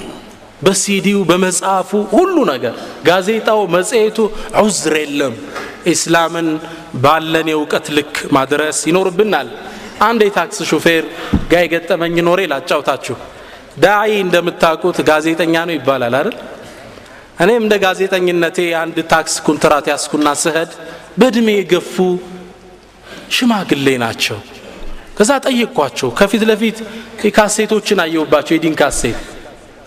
በሲዲው 0.62 1.20
በመጽሐፉ 1.30 1.90
ሁሉ 2.12 2.36
ነገር 2.50 2.74
ጋዜጣው 3.08 3.60
መጽሔቱ 3.74 4.18
ዑዝር 4.60 4.94
የለም። 5.00 5.34
ኢስላምን 5.92 6.48
ባለን 7.04 7.48
የእውቀት 7.52 7.86
ልክ 7.96 8.14
ማድረስ 8.36 8.78
ይኖርብናል። 8.90 9.48
አንድ 10.06 10.20
የታክስ 10.26 10.58
ሹፌር 10.70 11.04
ጋ 11.50 11.62
የገጠመኝ 11.62 12.16
ኖሬ 12.28 12.40
ላጫውታችሁ። 12.52 13.16
ዳዒ 13.84 14.12
እንደምታውቁት 14.24 14.98
ጋዜጠኛ 15.10 15.54
ነው 15.68 15.74
ይባላል 15.78 16.14
አይደል? 16.18 16.36
እኔም 17.40 17.62
እንደ 17.64 17.74
ጋዜጠኝነቴ 17.84 18.58
አንድ 18.82 18.96
ታክስ 19.12 19.34
ኩንትራት 19.46 19.86
ያስኩና 19.92 20.28
ስሄድ 20.42 20.72
በእድሜ 21.18 21.48
የገፉ 21.56 21.94
ሽማግሌ 23.34 23.86
ናቸው። 24.04 24.38
ከዛ 25.18 25.30
ጠየቅኳቸው። 25.46 26.08
ከፊት 26.18 26.42
ለፊት 26.50 26.78
ካሴቶችን 27.36 27.98
አየሁባቸው። 28.04 28.52
የዲን 28.56 28.74
ካሴት 28.80 29.18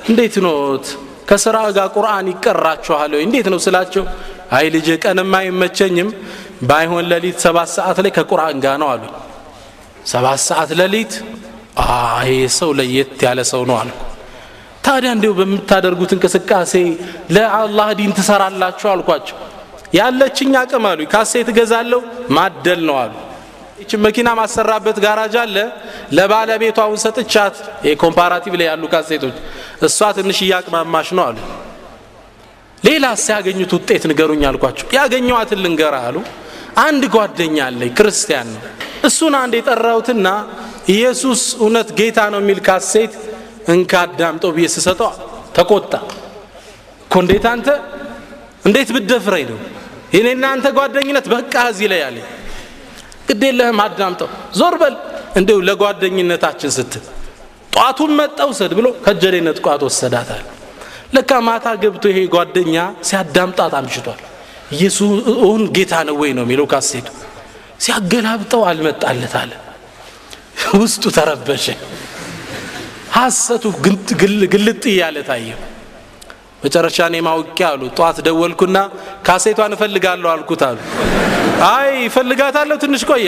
እንዴት 0.09 0.35
ኖት? 0.45 0.85
ከስራ 1.29 1.57
ጋር 1.77 1.87
ቁርአን 1.95 2.27
ይቀራችኋል 2.31 3.11
እንዴት 3.19 3.47
ነው 3.53 3.59
ስላቸው? 3.65 4.03
አይ 4.51 4.65
ልጅ 4.75 4.87
ቀንም 5.03 5.31
አይመቸኝም። 5.39 6.09
ባይሆን 6.63 7.05
ሌሊት 7.11 7.37
ሰባት 7.45 7.69
ሰዓት 7.75 7.97
ላይ 8.03 8.11
ከቁርአን 8.17 8.57
ጋር 8.65 8.75
ነው 8.81 8.89
አሉኝ። 8.93 9.13
ሰባት 10.05 10.39
ሰዓት 10.49 10.69
ሌሊት? 10.79 11.13
ይሄ 12.21 12.29
ሰው 12.57 12.69
ለየት 12.73 13.11
ያለ 13.23 13.39
ሰው 13.51 13.61
ነው 13.69 13.75
አልኩ። 13.77 13.99
ታዲያ 14.85 15.09
እንዲሁ 15.15 15.31
በምታደርጉት 15.33 16.11
እንቅስቃሴ 16.15 16.73
ለአላህ 17.31 17.87
ዲን 17.99 18.11
ትሰራላችሁ 18.17 18.87
አልኳቸው። 18.89 19.37
ያለችኝ 19.93 20.53
አቅም 20.61 20.85
አሉ 20.89 20.99
ካሴት 21.13 21.47
እገዛለሁ 21.51 21.99
ማደል 22.29 22.81
ነው 22.87 22.95
አሉ 22.97 23.13
ይች 23.77 23.91
መኪና 24.05 24.29
ማሰራበት 24.39 24.97
ጋራጅ 25.03 25.33
አለ። 25.41 25.57
ለባለቤቷ 26.17 26.77
አሁን 26.85 26.99
ሰጥቻት 27.03 27.55
comparative 28.03 28.53
ላይ 28.59 28.67
ያሉ 28.69 28.83
ካሴቶች። 28.93 29.35
እሷ 29.87 29.99
ትንሽ 30.17 30.39
እያቅማማሽ 30.45 31.09
ነው 31.17 31.23
አሉ። 31.27 31.37
ሌላ 32.83 33.05
ሲያገኙት 33.23 33.71
ውጤት 33.77 34.03
ንገሩኝ 34.11 34.43
አልኳቸው። 34.49 34.87
ያገኘዋትን 34.97 35.59
ልንገራ 35.65 35.95
አሉ። 36.07 36.17
አንድ 36.85 37.03
ጓደኛ 37.15 37.57
አለኝ 37.67 37.91
ክርስቲያን 37.99 38.47
ነው። 38.53 38.61
እሱን 39.07 39.33
አንድ 39.41 39.53
የጠራሁትና 39.57 40.27
ኢየሱስ 40.93 41.41
እውነት 41.61 41.89
ጌታ 41.99 42.19
ነው 42.33 42.39
የሚል 42.43 42.59
ካሴት 42.67 43.13
እንካ 43.73 43.93
አዳምጠው 44.05 44.51
ብዬ 44.57 44.67
ስሰጠው 44.75 45.11
ተቆጣ። 45.57 45.93
እኮ 47.05 47.13
እንዴት 47.23 47.45
አንተ? 47.51 47.67
እንዴት 48.65 48.89
ብደፍረኝ 48.95 49.45
ነው? 49.51 49.59
የኔና 50.15 50.43
አንተ 50.53 50.67
ጓደኝነት 50.77 51.25
በቃ 51.33 51.53
እዚህ 51.71 51.87
ላይ 51.91 51.99
ያለኝ 52.03 52.25
ግድ 53.27 53.41
የለህም 53.47 53.79
አዳምጠው። 53.83 54.29
ዞር 54.59 54.75
በል 54.81 54.95
እንዲሁ 55.39 55.57
ለጓደኝነታችን 55.67 56.71
ስትል 56.77 57.03
ጧቱን 57.73 58.11
መጣ 58.19 58.39
ውሰድ 58.49 58.71
ብሎ 58.73 58.87
ከጀሌነት 59.05 59.57
ቋት 59.65 59.81
ወሰዳታል። 59.87 60.43
ለካ 61.15 61.31
ማታ 61.47 61.67
ገብቶ 61.83 62.03
ይሄ 62.11 62.19
ጓደኛ 62.33 62.75
ሲያዳምጣት 63.03 63.73
አምሽቷል። 63.79 64.21
ኢየሱስን 64.71 65.61
ጌታ 65.75 65.93
ነው 66.07 66.15
ወይ 66.21 66.31
ነው 66.37 66.43
የሚለው 66.45 66.65
ካሴቱ። 66.71 67.07
ሲያገላብጠው 67.79 68.61
አልመጣለት 68.69 69.33
አለ 69.41 69.51
ውስጡ 70.75 71.03
ተረበሸ። 71.17 71.65
ሐሰቱ 73.17 73.63
ግልጥ 74.55 74.83
እያለ 74.91 75.17
ታየው 75.29 75.59
መጨረሻ 76.67 76.97
እኔ 77.09 77.17
ማውቄ 77.27 77.59
አሉ። 77.67 77.81
ጠዋት 77.97 78.17
ደወልኩና 78.27 78.77
ካሴቷን 79.27 79.75
እፈልጋለሁ 79.77 80.29
አልኩት 80.33 80.63
አሉ። 80.67 80.77
አይ 81.69 81.91
እፈልጋታለሁ 82.07 82.75
ትንሽ 82.83 83.03
ቆይ 83.09 83.25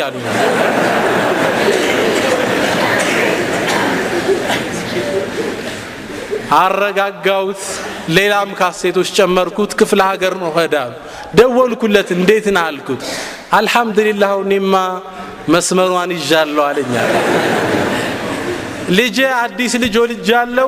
አረጋጋውት 6.60 7.64
ሌላም 8.10 8.50
ካሴቶች 8.60 9.10
ጨመርኩት። 9.18 9.72
ክፍለ 9.80 10.00
ሀገር 10.10 10.34
ነው 10.42 10.52
ሄዳሉ 10.58 10.92
ደወልኩለት 11.36 12.10
እንዴት 12.18 12.48
ና 12.56 12.60
አልኩት። 12.70 13.04
አልሐምዱሊላህ 13.54 14.32
እኔማ 14.46 14.74
መስመሯን 15.50 16.12
ይዣለሁ 16.18 16.64
አለኛ 16.70 16.96
ልጄ 18.98 19.18
አዲስ 19.40 19.74
ልጅ 19.84 19.96
ወልጃለሁ 20.04 20.68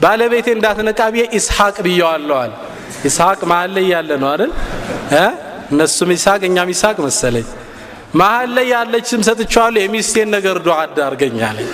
ባለቤቴ 0.00 0.46
እንዳትነቃ 0.56 1.00
ብዬ 1.14 1.22
ኢስሐቅ 1.38 1.76
ብየዋለዋል 1.86 2.52
ኢስሐቅ 3.08 3.40
መሀል 3.50 3.70
ላይ 3.76 3.84
ያለ 3.92 4.10
ነው 4.22 4.28
አይደል? 4.32 4.52
እነሱም 5.72 6.10
ይስሐቅ 6.16 6.42
እኛም 6.48 6.68
ይስሐቅ 6.74 6.98
መሰለኝ። 7.06 7.46
መሀል 8.20 8.50
ላይ 8.56 8.66
ያለች 8.74 9.06
ስም 9.12 9.22
ሰጥቼዋለሁ 9.28 9.80
የሚስቴን 9.82 10.28
ነገር 10.36 10.56
ዱዓ 10.66 10.76
አዳርገኛለኝ 10.84 11.70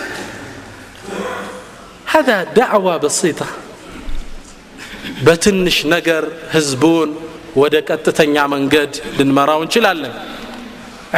ሀዛ 2.12 2.28
ዳዕዋ 2.56 2.88
በሲጣ 3.02 3.40
በትንሽ 5.26 5.76
ነገር 5.94 6.22
ህዝቡን 6.54 7.10
ወደ 7.62 7.74
ቀጥተኛ 7.88 8.36
መንገድ 8.54 8.92
ልንመራው 9.18 9.60
እንችላለን። 9.64 10.14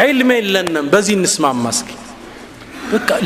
ዒልም 0.01 0.31
የለንም። 0.37 0.87
በዚህ 0.93 1.15
እንስማማ 1.19 1.65
እስኪ። 1.75 1.91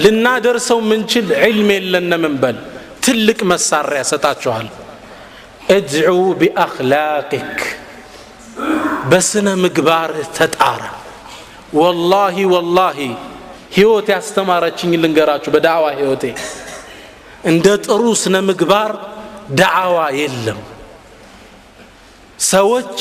ልናደርሰው 0.05 0.79
ምንችል 0.91 1.27
ዒልም 1.43 1.71
የለንም 1.77 2.23
እንበል። 2.31 2.59
ትልቅ 3.03 3.39
መሳሪያ 3.53 4.01
ሰጣችኋል 4.11 4.67
እድዑ 5.71 6.09
ቢአክላቅክ 6.41 7.59
በስነ 9.11 9.49
ምግባር 9.63 10.11
ተጣራ። 10.37 10.83
ወላሂ 11.79 12.37
ወላሂ 12.55 12.99
ህይወት 13.77 14.09
ያስተማረችኝ 14.15 14.93
ልንገራችሁ 15.03 15.51
በዳዕዋ 15.55 15.87
ህይወቴ። 15.99 16.25
እንደ 17.45 17.67
ጥሩ 17.87 18.03
ስነ 18.23 18.37
ምግባር 18.49 18.91
ዳዕዋ 19.61 19.99
የለም። 20.19 20.61
ሰዎች 22.51 22.97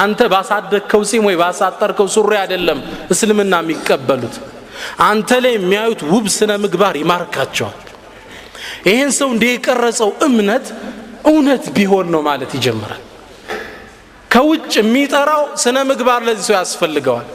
አንተ 0.00 0.20
ባሳደግከው 0.32 1.02
ጺም 1.10 1.24
ወይ 1.28 1.36
ባሳጠርከው 1.42 2.08
ሱሪ 2.14 2.32
አይደለም 2.42 2.78
እስልምና 3.12 3.54
የሚቀበሉት። 3.62 4.34
አንተ 5.06 5.30
ላይ 5.44 5.54
የሚያዩት 5.56 6.00
ውብ 6.12 6.26
ስነ 6.36 6.52
ምግባር 6.64 6.94
ይማርካቸዋል 7.02 7.78
ይህን 8.86 9.10
ሰው 9.18 9.28
እንዲህ 9.34 9.50
የቀረጸው 9.52 10.10
እምነት 10.26 10.66
እውነት 11.30 11.64
ቢሆን 11.76 12.06
ነው 12.14 12.20
ማለት 12.28 12.52
ይጀምራል። 12.56 13.02
ከውጭ 14.30 14.72
የሚጠራው 14.80 15.42
ስነ 15.62 15.78
ምግባር 15.90 16.20
ለዚህ 16.28 16.44
ሰው 16.48 16.56
ያስፈልገዋል። 16.58 17.28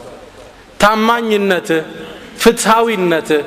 ታማኝነትህ 0.80 1.82
ፍትሃዊነትህ 2.42 3.42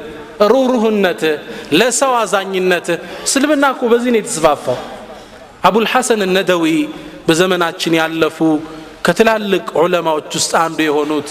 ሩሩህነትህ 0.52 1.36
ለሰው 1.80 2.14
አዛኝነትህ 2.22 2.97
እስልምና 3.28 3.66
እኮ 3.74 3.82
በዚህ 3.91 4.12
ነው 4.14 4.20
የተስፋፋው። 4.22 4.80
አቡልሐሰን 5.64 6.22
ነደዊ 6.36 6.66
በዘመናችን 7.28 7.93
ያለፉ 7.99 8.38
ከትላልቅ 9.06 9.66
ዑለማዎች 9.82 10.32
ውስጥ 10.39 10.52
አንዱ 10.64 10.80
የሆኑት 10.88 11.30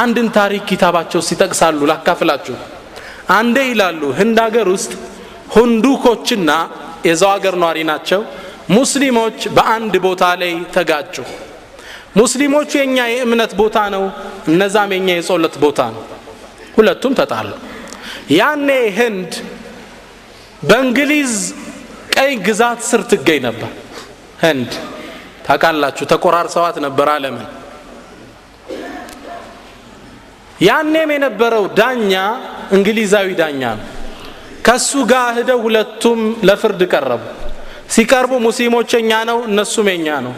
አንድን 0.00 0.28
ታሪክ 0.36 0.62
ኪታባቸው 0.70 1.20
ሲጠቅሳሉ 1.28 1.80
ላካፍላችሁ። 1.90 2.56
አንዴ 3.36 3.58
ይላሉ 3.68 4.00
ህንድ 4.18 4.38
ሀገር 4.46 4.66
ውስጥ 4.74 4.92
ሁንዱኮችና 5.54 6.50
የዛው 7.06 7.30
ሀገር 7.34 7.54
ነዋሪ 7.62 7.78
ናቸው። 7.90 8.20
ሙስሊሞች 8.70 9.38
በአንድ 9.56 9.94
ቦታ 10.04 10.24
ላይ 10.40 10.52
ተጋጩ። 10.76 11.16
ሙስሊሞቹ 12.16 12.70
የኛ 12.80 12.98
የእምነት 13.10 13.52
ቦታ 13.60 13.78
ነው 13.94 14.04
እነዛም 14.50 14.90
የኛ 14.96 15.08
የጾለት 15.18 15.56
ቦታ 15.64 15.80
ነው። 15.94 16.02
ሁለቱም 16.76 17.12
ተጣሉ። 17.20 17.50
ያኔ 18.38 18.68
ህንድ 18.98 19.32
በእንግሊዝ 20.62 21.32
ቀይ 22.14 22.32
ግዛት 22.46 22.80
ስር 22.88 23.02
ትገኝ 23.10 23.40
ነበር። 23.48 23.70
ህንድ 24.42 24.70
ታውቃላችሁ 25.46 26.04
ተቆራርሰዋት 26.12 26.76
ነበር 26.86 27.08
አለምን 27.14 27.46
ያኔም 30.60 31.10
የነበረው 31.14 31.64
ዳኛ 31.78 32.12
እንግሊዛዊ 32.72 33.28
ዳኛ 33.40 33.62
ነው 33.78 33.86
ከሱ 34.64 34.90
ጋር 35.10 35.28
ሂደው 35.36 35.58
ሁለቱም 35.66 36.20
ለፍርድ 36.48 36.82
ቀረቡ። 36.92 37.22
ሲቀርቡ 37.94 38.32
ሙስሊሞች 38.46 38.90
የኛ 38.96 39.12
ነው 39.30 39.38
እነሱም 39.48 39.88
የኛ 39.92 40.08
ነው። 40.26 40.34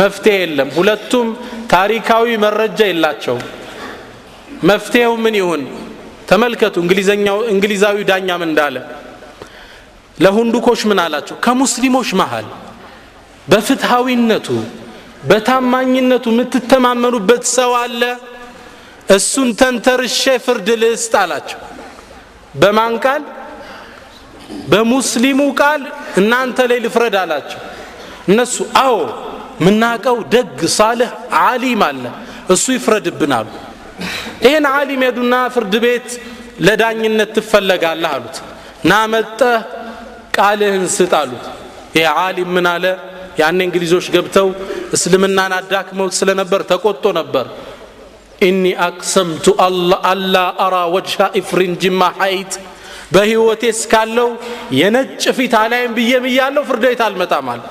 መፍትሄ 0.00 0.34
የለም። 0.42 0.68
ሁለቱም 0.76 1.28
ታሪካዊ 1.72 2.26
መረጃ 2.44 2.80
የላቸውም። 2.90 3.44
መፍትሄው 4.70 5.14
ምን 5.24 5.34
ይሁን? 5.40 5.62
ተመልከቱ 6.28 6.74
እንግሊዛዊ 7.52 7.98
ዳኛ 8.10 8.28
ምን 8.40 8.50
እንዳለ። 8.50 8.76
ለሁንዱኮች 10.18 10.80
ምን 10.90 10.98
አላቸው? 11.04 11.36
ከሙስሊሞች 11.44 12.10
መሃል 12.20 12.46
በፍትሃዊነቱ 13.48 14.48
በታማኝነቱ 15.28 16.24
የምትተማመኑበት 16.32 17.44
ሰው 17.56 17.72
አለ። 17.82 18.02
እሱን 19.08 19.48
ተንተርሼ 19.60 20.22
ፍርድ 20.44 20.68
ልስጥ 20.82 21.14
አላቸው 21.22 21.60
በማን 22.54 22.94
ቃል? 23.04 23.22
በሙስሊሙ 24.70 25.40
ቃል 25.60 25.82
እናንተ 26.20 26.58
ላይ 26.70 26.78
ልፍረድ 26.84 27.14
አላቸው። 27.22 27.60
እነሱ 28.28 28.54
አዎ 28.82 28.96
ምናቀው 29.64 30.16
ደግ 30.34 30.58
ሳልህ 30.76 31.10
አሊም 31.42 31.82
አለ 31.88 32.04
እሱ 32.54 32.64
ይፍረድብን 32.76 33.32
አሉ። 33.38 33.48
ይህን 34.44 34.66
አሊም 34.72 35.02
ሄዱና 35.06 35.34
ፍርድ 35.54 35.74
ቤት 35.84 36.08
ለዳኝነት 36.66 37.30
ትፈለጋለህ 37.36 38.10
አሉት። 38.16 38.36
ና 38.90 39.07
መጥተህ 39.07 39.58
ቃልህን 40.36 40.84
ስጥ 40.96 41.12
አሉት። 41.20 41.44
ይህ 41.96 42.06
ዓሊም 42.18 42.50
ምን 42.56 42.66
አለ? 42.72 42.84
ያኔ 43.40 43.58
እንግሊዞች 43.66 44.06
ገብተው 44.14 44.48
እስልምናን 44.96 45.52
አዳክመው 45.58 46.08
ስለነበር 46.18 46.60
ተቆጦ 46.70 47.04
ነበር 47.20 47.46
إني 48.42 48.64
أقسمت 48.86 49.46
ألا 50.04 50.34
أرى 50.64 50.76
وجه 50.94 51.28
إفرنج 51.40 51.74
ما 51.82 52.02
حييت 52.20 52.52
በህይወቴ 53.12 53.62
እስካለው 53.74 54.28
የነጭ 54.78 55.22
ፊት 55.38 55.54
አላይም 55.60 55.92
ብዬ 55.96 56.12
ብያለሁ 56.24 56.62
ፍርድ 56.68 56.84
ቤት 56.84 57.00
አልመጣም 57.06 57.48
አለ። 57.52 57.62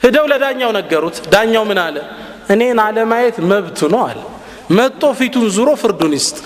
ሂደው 0.00 0.24
ለዳኛው 0.32 0.70
ነገሩት። 0.78 1.16
ዳኛው 1.32 1.64
ምን 1.70 1.78
አለ? 1.84 1.96
እኔን 2.52 2.78
አለማየት 2.86 3.36
መብቱ 3.50 3.80
ነው 3.92 4.02
አለ። 4.08 4.18
መጦ 4.78 5.02
ፊቱን 5.18 5.46
ዙሮ 5.56 5.68
ፍርዱን 5.82 6.12
ይስጥ። 6.18 6.36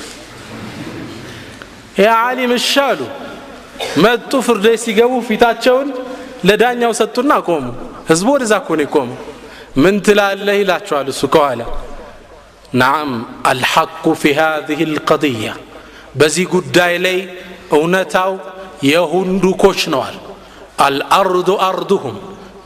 ያ 2.00 2.08
ዓሊም 2.24 2.52
እሺ 2.58 2.72
አሉ። 2.88 3.00
መጡ 4.04 4.32
ፍርድ 4.46 4.64
ቤት 4.66 4.80
ሲገቡ 4.84 5.12
ፊታቸውን 5.28 5.88
ለዳኛው 6.48 6.92
ሰጡና 7.00 7.32
ቆሙ። 7.46 7.66
ህዝቡ 8.10 8.28
ወደዛ 8.34 8.52
ነው 8.70 8.84
የቆመው። 8.84 9.18
ምን 9.82 9.94
ትላለህ? 10.06 10.54
ይላቸዋል 10.60 11.06
እሱ 11.12 11.22
ከኋላ 11.34 11.60
ናም 12.74 13.10
አልሐቁ 13.50 14.04
ፊ 14.20 14.32
ሃዚህ 14.38 14.80
ልቀድያ 14.92 15.48
በዚህ 16.20 16.46
ጉዳይ 16.54 16.94
ላይ 17.06 17.18
እውነታው 17.78 18.32
የሁንዱኮች 18.90 19.80
ነዋል 19.94 20.16
አልአርዱ 20.86 21.48
አርዱሁም 21.68 22.16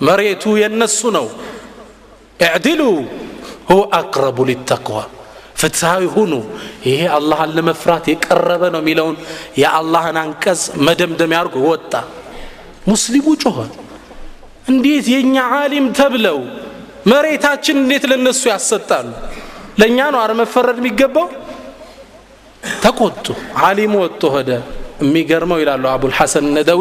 መሬቱ 0.07 0.45
የነሱ 0.63 1.01
ነው 1.17 1.27
እዕድሉ 2.41 2.83
ሁወ 3.71 3.83
አቅረቡ 3.99 4.39
ሊተቅዋ 4.51 4.99
ፍትሃዊ 5.61 6.05
ሁኑ 6.15 6.33
ይሄ 6.89 7.01
አላህን 7.17 7.51
ለመፍራት 7.57 8.05
የቀረበ 8.13 8.63
ነው 8.75 8.81
የሚለውን 8.83 9.17
የአላህን 9.63 10.17
አንቀጽ 10.23 10.63
መደምደም 10.87 11.35
ያርጉ 11.37 11.57
ወጣ 11.73 11.93
ሙስሊሙ 12.91 13.27
ጮኸ 13.45 13.59
እንዴት 14.73 15.07
የእኛ 15.15 15.37
ዓሊም 15.59 15.87
ተብለው 15.99 16.39
መሬታችን 17.13 17.77
እንዴት 17.83 18.05
ለነሱ 18.11 18.43
ያሰጣሉ 18.53 19.07
ለእኛ 19.81 19.99
ነው 20.14 20.20
አረ 20.22 20.33
መፈረድ 20.41 20.78
የሚገባው? 20.81 21.26
ተቆጡ። 22.83 23.26
ዓሊሙ 23.62 23.93
ወጥቶ 24.03 24.22
ሄደ። 24.35 24.51
የሚገርመው 25.03 25.59
ይላሉ 25.62 25.85
አቡልሐሰን 25.93 26.47
ነደዊ 26.57 26.81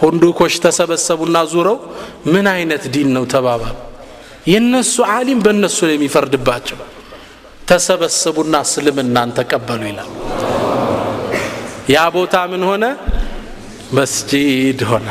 ሁንዱኮች 0.00 0.54
ተሰበሰቡና 0.64 1.36
ዙረው 1.52 1.76
ምን 2.32 2.46
አይነት 2.54 2.84
ዲን 2.94 3.08
ነው 3.16 3.24
ተባባሉ? 3.34 3.74
የነሱ 4.52 4.94
ዓሊም 5.14 5.40
በእነሱ 5.44 5.78
ላይ 5.88 5.94
የሚፈርድባቸው። 5.98 6.78
ተሰበሰቡና 7.70 8.54
እስልምናን 8.66 9.30
ተቀበሉ 9.38 9.82
ይላል 9.90 10.10
ያ 11.94 11.98
ቦታ 12.14 12.34
ምን 12.52 12.62
ሆነ? 12.68 12.84
መስጂድ 13.98 14.80
ሆነ። 14.90 15.08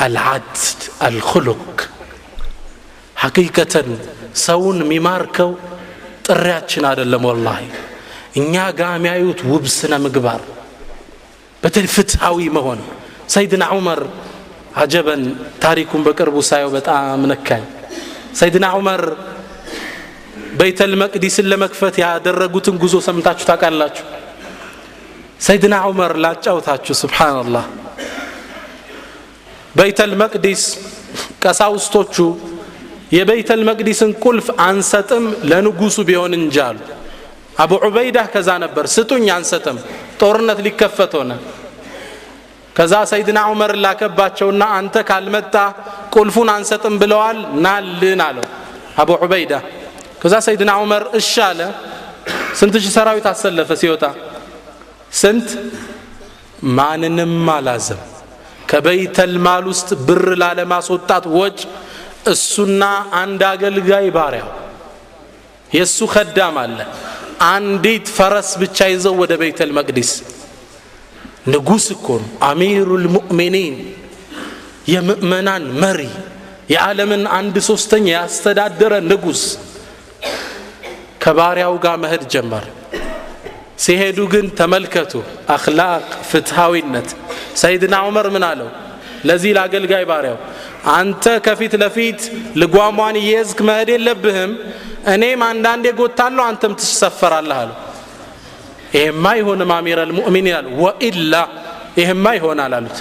አልዓድል 0.00 0.62
አልኩሉክ 1.06 1.74
ሐቂቀተን 3.16 3.88
ሰውን 4.44 4.78
የሚማርከው 4.84 5.50
ጥሪያችን 6.30 6.84
አደለም 6.90 7.24
ወላሂ። 7.28 7.62
እኛ 8.40 8.54
ጋር 8.78 8.92
የሚያዩት 8.96 9.40
ውብ 9.50 9.64
ስነ 9.76 9.94
ምግባር 10.04 10.42
በተለይ 11.62 11.90
ፍትሃዊ 11.94 12.38
መሆን። 12.56 12.80
ሰይድና 13.34 13.64
ዑመር 13.74 14.00
አጀበን 14.82 15.22
ታሪኩን 15.64 16.02
በቅርቡ 16.06 16.36
ሳየው 16.48 16.70
በጣም 16.76 17.22
ነካኝ። 17.30 17.64
ሰይድና 18.40 18.66
ዑመር 18.76 19.02
በይተል 20.60 20.92
መቅዲስን 21.02 21.46
ለመክፈት 21.52 21.94
ያደረጉትን 22.02 22.76
ጉዞ 22.82 22.94
ሰምታችሁ 23.06 23.44
ታውቃላችሁ? 23.50 24.04
ሰይድና 25.40 25.74
ዑመር 25.88 26.12
ላጫውታችሁ 26.24 26.94
ስብሓንላህ 27.02 27.66
በይተል 29.76 30.12
መቅዲስ 30.22 30.62
ቀሳውስቶቹ 31.44 32.14
የበይተል 33.10 33.60
መቅዲስን 33.68 34.10
ቁልፍ 34.24 34.46
አንሰጥም 34.66 35.24
ለንጉሱ 35.50 35.96
ቢሆን 36.08 36.32
እንጂ 36.38 36.56
አሉ። 36.66 36.78
አቡ 37.62 37.72
ዑበይዳ 37.86 38.18
ከዛ 38.34 38.50
ነበር 38.64 38.84
ስጡኝ 38.94 39.26
አንሰጥም 39.36 39.78
ጦርነት 40.20 40.58
ሊከፈት 40.66 41.12
ሆነ። 41.18 41.32
ከዛ 42.76 42.94
ሰይድና 43.12 43.38
ዑመር 43.50 43.72
ላከባቸውና 43.84 44.62
አንተ 44.78 44.96
ካልመጣ 45.08 45.54
ቁልፉን 46.14 46.48
አንሰጥም 46.54 46.94
ብለዋል 47.02 47.38
ናልን 47.64 48.20
አለው 48.26 48.46
አቡ 49.02 49.10
ዑበይዳ 49.24 49.52
ከዛ 50.22 50.34
ሰይድና 50.46 50.70
ዑመር 50.82 51.04
እሺ 51.20 51.32
አለ። 51.48 51.60
ስንት 52.58 52.74
ሺህ 52.84 52.92
ሰራዊት 52.96 53.26
አሰለፈ 53.30 53.70
ሲወጣ? 53.80 54.04
ስንት? 55.12 55.48
ማንንም 56.76 57.46
አላዘም። 57.50 58.00
ከበይተል 58.70 59.34
ውስጥ 59.66 59.90
ብር 60.06 60.26
ላለማስወጣት 60.42 61.24
ወጭ 61.36 61.58
እሱና 62.26 62.82
አንድ 63.14 63.40
አገልጋይ 63.50 64.06
ባሪያው 64.16 64.48
የእሱ 65.70 65.98
ከዳም 66.12 66.56
አለ። 66.62 66.78
አንዲት 67.48 68.06
ፈረስ 68.16 68.50
ብቻ 68.62 68.78
ይዘው 68.92 69.14
ወደ 69.22 69.32
ቤተል 69.42 69.70
መቅዲስ። 69.78 70.10
ንጉስ 71.46 71.86
እኮ 71.94 72.06
ነው። 72.22 72.30
አሚሩ 72.48 72.88
ልሙእሚኒን 73.04 73.76
የምእመናን 74.88 75.64
መሪ 75.82 76.00
የዓለምን 76.70 77.22
አንድ 77.38 77.56
ሶስተኛ 77.68 78.06
ያስተዳደረ 78.16 78.92
ንጉስ 79.10 79.42
ከባሪያው 81.22 81.74
ጋር 81.84 81.96
መሄድ 82.04 82.22
ጀመር። 82.32 82.66
ሲሄዱ 83.78 84.18
ግን 84.32 84.46
ተመልከቱ 84.58 85.12
አክላቅ 85.48 86.06
ፍትሃዊነት 86.30 87.08
ሰይድና 87.56 87.94
ዑመር 88.06 88.26
ምን 88.34 88.44
አለው? 88.48 88.68
ለዚህ 89.24 89.50
ለአገልጋይ 89.56 90.04
ባሪያው 90.10 90.36
አንተ 90.90 91.24
ከፊት 91.44 91.72
ለፊት 91.82 92.20
ልጓሟን 92.56 93.16
እየዝክ 93.22 93.58
መሄድ 93.68 93.88
የለብህም። 93.94 94.52
እኔም 95.12 95.40
አንዳንዴ 95.48 95.86
ጎታለሁ 95.98 96.42
አንተም 96.50 96.72
ትሰፈራለህ 96.80 97.58
አሉ። 97.62 97.70
ይሄማ 98.94 99.24
ይሆንም 99.40 99.70
አሚር 99.76 99.98
ልሙእሚን 100.10 100.46
ይላል። 100.50 100.66
ወኢላ 100.82 101.34
ይሄማ 102.00 102.26
ይሆናል 102.38 102.72
አሉት። 102.78 102.98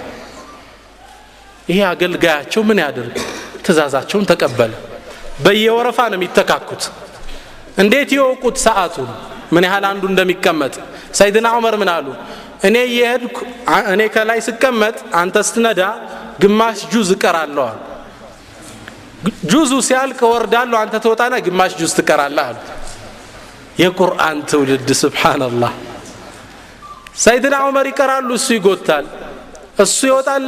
ይሄ 1.70 1.80
አገልጋያቸው 1.92 2.62
ምን 2.70 2.80
ያድርግ? 2.84 3.16
ትእዛዛቸውን 3.66 4.26
ተቀበለ። 4.32 4.74
በየወረፋ 5.46 6.00
ነው 6.12 6.18
የሚተካኩት። 6.20 6.84
እንዴት 7.78 8.10
የወቁት 8.16 8.58
ሰዓቱን? 8.66 9.10
ምን 9.54 9.64
ያህል 9.68 9.86
አንዱ 9.92 10.04
እንደሚቀመጥ። 10.12 10.74
ሰይድና 11.20 11.48
ዑመር 11.58 11.76
ምን 11.82 11.90
አሉ? 11.96 12.08
እኔ 12.68 12.76
እየሄድኩ 12.90 13.38
እኔ 13.94 14.02
ከላይ 14.16 14.40
ስቀመጥ 14.48 14.98
አንተ 15.16 15.36
ስትነዳ 15.48 15.82
ግማሽ 16.40 16.80
ጁዝ 16.92 17.10
እቀራለሁ 17.16 17.68
ጁዙ 19.52 19.72
ሲያልቅ 19.88 20.20
ወርዳለሁ 20.32 20.78
አንተ 20.82 20.96
ትወጣና 21.04 21.36
ግማሽ 21.48 21.72
ጁዝ 21.80 21.92
ትቀራለህ 21.98 22.46
አሉ። 22.46 22.58
የቁርአን 23.82 24.38
ትውልድ 24.50 24.90
ስብሓንላህ 25.02 25.74
ሰይድና 27.24 27.56
ዑመር 27.66 27.86
ይቀራሉ 27.92 28.30
እሱ 28.40 28.48
ይጎታል። 28.58 29.06
እሱ 29.84 29.98
ይወጣል 30.10 30.46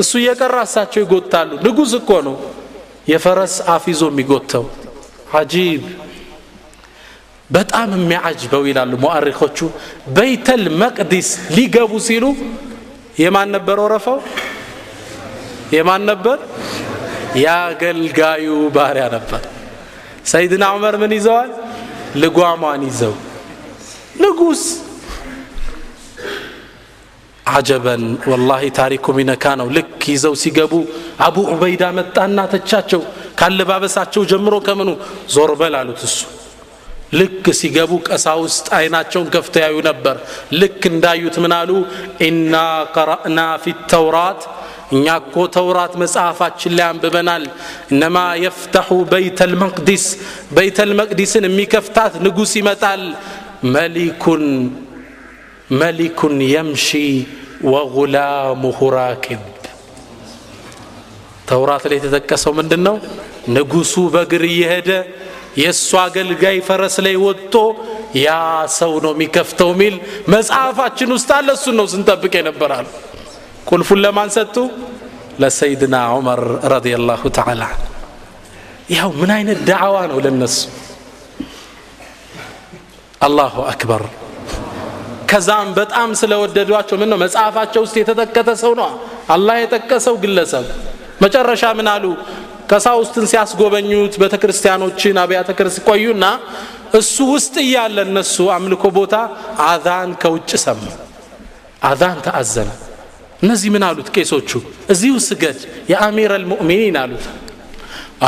እሱ 0.00 0.10
እየቀራ 0.20 0.56
እሳቸው 0.66 1.00
ይጎታሉ። 1.04 1.50
ንጉስ 1.66 1.92
እኮ 2.00 2.10
ነው 2.26 2.36
የፈረስ 3.12 3.54
አፍ 3.74 3.84
ይዞ 3.92 4.02
የሚጎተው። 4.12 4.64
አጂብ! 5.34 5.82
በጣም 7.50 7.88
የሚያጅበው 7.96 8.62
ይላሉ 8.70 8.92
ሙአሪኮቹ። 9.04 9.58
በይተል 10.16 10.62
መቅዲስ 10.82 11.28
ሊገቡ 11.56 11.92
ሲሉ 12.06 12.24
የማን 13.22 13.48
ነበር 13.56 13.76
ወረፈው 13.84 14.18
የማን 15.72 16.02
ነበር? 16.10 16.38
የአገልጋዩ 17.42 18.46
ባሪያ 18.74 19.04
ነበር። 19.08 19.42
ሰይድና 20.26 20.64
ዑመር 20.74 20.94
ምን 21.02 21.12
ይዘዋል? 21.18 21.50
ልጓሟን 22.22 22.82
ይዘው። 22.88 23.14
ንጉስ! 24.22 24.62
አጀበን! 27.52 28.02
ወላሂ 28.30 28.62
ታሪኩ 28.78 29.04
ሚነካ 29.18 29.44
ነው። 29.60 29.68
ልክ 29.76 30.00
ይዘው 30.12 30.34
ሲገቡ 30.42 30.72
አቡ 31.20 31.36
ዑበይዳ 31.52 31.82
መጣና 31.98 32.38
ተቻቸው። 32.52 33.02
ካለባበሳቸው 33.40 34.22
ጀምሮ 34.30 34.54
ከምኑ? 34.66 34.90
ዞር 35.34 35.52
በል 35.60 35.74
አሉት 35.80 36.00
እሱ። 36.08 36.18
ልክ 37.12 37.44
ሲገቡ 37.60 37.92
ቀሳውስት 38.08 38.66
አይናቸውን 38.76 39.28
ከፍተ 39.34 39.56
ነበር። 39.88 40.16
ልክ 40.60 40.80
እንዳዩት 40.92 41.36
ምን 41.44 41.52
አሉ? 41.58 41.70
ኢና 42.26 42.54
ቀረእና 42.94 43.40
ፊ 43.62 43.74
ተውራት 43.90 44.40
እኛ 44.92 45.06
እኮ 45.20 45.34
ተውራት 45.54 45.92
መጽሐፋችን 46.02 46.72
ላይ 46.78 46.86
አንብበናል። 46.88 47.44
እነማ 47.92 48.16
የፍተሑ 48.42 48.98
በይተል 49.12 49.52
መቅዲስ 49.62 50.04
በይተል 50.56 50.90
መቅዲስን 51.00 51.46
የሚከፍታት 51.48 52.14
ንጉስ 52.26 52.52
ይመጣል። 52.60 53.02
መሊኩን 53.74 54.44
መሊኩን 55.80 56.36
የምሺ 56.48 56.88
ወጉላሙሁ 57.72 58.78
ራኪብ 58.96 59.42
ተውራት 61.48 61.84
ላይ 61.90 61.96
የተጠቀሰው 61.98 62.52
ምንድን 62.58 62.82
ነው 62.86 62.96
ንጉሱ 63.54 63.94
በእግር 64.12 64.44
እየሄደ 64.50 64.90
የእሱ 65.60 65.88
አገልጋይ 66.02 66.58
ፈረስ 66.66 66.94
ላይ 67.06 67.16
ወጥቶ 67.24 67.54
ያ 68.18 68.28
ሰው 68.76 68.92
ነው 69.04 69.12
የሚከፍተው 69.14 69.70
ሚል 69.80 69.94
መጽሐፋችን 70.34 71.10
ውስጥ 71.16 71.30
አለ። 71.36 71.48
እሱን 71.58 71.76
ነው 71.80 71.86
ስንጠብቅ 71.92 72.32
የነበራል 72.38 72.86
ቁልፉን 73.66 74.00
ለማን 74.04 74.30
ሰጡ 74.36 74.56
ለሰይድና 75.42 75.96
ዑመር 76.14 76.40
ረዲየላሁ 76.72 77.22
ተዓላ 77.38 77.62
ያው 78.96 79.10
ምን 79.20 79.30
አይነት 79.36 79.58
ዳዕዋ 79.70 79.96
ነው 80.10 80.18
ለነሱ 80.24 80.56
አላሁ 83.26 83.54
አክበር 83.72 84.02
ከዛም 85.30 85.68
በጣም 85.78 86.08
ስለወደዷቸው 86.20 86.96
ምን 87.02 87.08
ነው 87.12 87.18
መጽሐፋቸው 87.24 87.82
ውስጥ 87.86 87.96
የተጠቀተ 88.00 88.50
ሰው 88.62 88.72
ነው 88.80 88.88
አላህ 89.34 89.56
የጠቀሰው 89.60 90.14
ግለሰብ 90.24 90.66
መጨረሻ 91.24 91.64
ምን 91.78 91.88
አሉ 91.94 92.04
ቀሳውስትን 92.70 93.24
ሲያስጎበኙት 93.32 94.14
ቤተ 94.22 94.34
ክርስቲያኖችን 94.42 95.16
አብያተ 95.22 95.50
ክርስ 95.58 95.76
ቆዩና 95.88 96.24
እሱ 96.98 97.16
ውስጥ 97.34 97.54
እያለ 97.64 97.98
እነሱ 98.08 98.36
አምልኮ 98.56 98.84
ቦታ 98.98 99.14
አዛን 99.70 100.10
ከውጭ 100.22 100.50
ሰማ 100.64 100.82
አዛን 101.82 102.18
ተአዘነ 102.26 102.70
እነዚህ 103.42 103.68
ምን 103.74 103.82
አሉት 103.86 104.08
ቄሶቹ? 104.14 104.50
እዚሁ 104.92 105.14
ስገድ 105.26 105.58
የአሚር 105.92 106.30
አልሙእሚኒን 106.36 106.96
አሉት። 107.02 107.24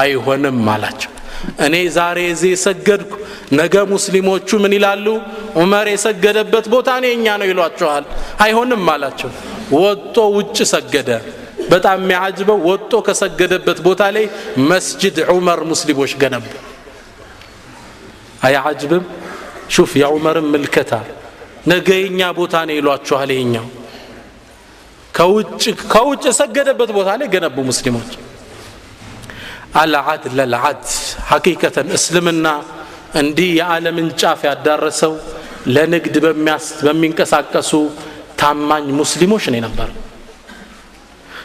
አይሆንም 0.00 0.58
አላቸው። 0.72 1.10
እኔ 1.64 1.74
ዛሬ 1.96 2.18
እዚህ 2.32 2.50
የሰገድኩ 2.54 3.12
ነገ 3.58 3.74
ሙስሊሞቹ 3.92 4.48
ምን 4.64 4.72
ይላሉ? 4.76 5.06
ዑመር 5.58 5.86
የሰገደበት 5.92 6.66
ቦታ 6.74 6.88
እኔ 7.00 7.06
እኛ 7.16 7.26
ነው 7.40 7.46
ይሏቸዋል። 7.50 8.04
አይሆንም 8.44 8.84
አላቸው። 8.94 9.30
ወጦ 9.76 10.16
ውጭ 10.36 10.58
ሰገደ። 10.72 11.10
በጣም 11.72 11.98
የሚያጅበው 12.02 12.58
ወጦ 12.68 12.92
ከሰገደበት 13.06 13.78
ቦታ 13.86 14.02
ላይ 14.16 14.24
መስጅድ 14.70 15.16
ዑመር 15.32 15.60
ሙስሊሞች 15.70 16.12
ገነቡ። 16.22 16.44
አያጅብም? 18.44 19.04
ሹፍ 19.74 19.92
የዑመርን 20.00 20.46
ምልከታ። 20.52 20.92
ነገ 21.66 21.88
የኛ 21.98 22.20
ቦታ 22.38 22.54
ነው 22.68 22.76
ይሏችኋል 22.78 23.30
ይኛው 23.34 23.66
ከውጭ 25.14 25.62
ከውጭ 25.92 26.22
የሰገደበት 26.28 26.90
ቦታ 26.96 27.10
ላይ 27.20 27.28
ገነቡ 27.34 27.56
ሙስሊሞች። 27.68 28.10
አልዓድል 29.80 30.40
አልዓድ 30.44 30.82
ሐቂቀተን 31.30 31.88
እስልምና 31.98 32.46
እንዲህ 33.20 33.50
የዓለምን 33.58 34.08
ጫፍ 34.20 34.40
ያዳረሰው 34.48 35.12
ለንግድ 35.74 36.16
በሚንቀሳቀሱ 36.84 37.72
ታማኝ 38.40 38.86
ሙስሊሞች 39.00 39.44
ነው 39.52 39.60
ነበር 39.66 39.90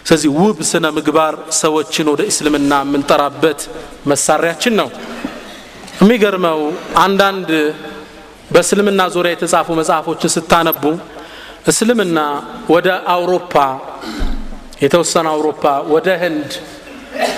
ስለዚህ 0.05 0.30
ውብ 0.38 0.59
ስነ 0.70 0.86
ምግባር 0.95 1.34
ሰዎችን 1.57 2.07
ወደ 2.11 2.22
እስልምና 2.32 2.74
የምንጠራበት 2.84 3.59
መሳሪያችን 4.11 4.74
ነው። 4.80 4.89
የሚገርመው 5.99 6.59
አንዳንድ 7.03 7.49
በእስልምና 8.53 9.01
ዙሪያ 9.15 9.32
የተጻፉ 9.36 9.67
መጽሐፎችን 9.80 10.34
ስታነቡ 10.36 10.84
እስልምና 11.70 12.20
ወደ 12.74 12.88
አውሮፓ 13.13 13.53
የተወሰነ 14.82 15.28
አውሮፓ 15.34 15.63
ወደ 15.93 16.09
ህንድ 16.22 16.51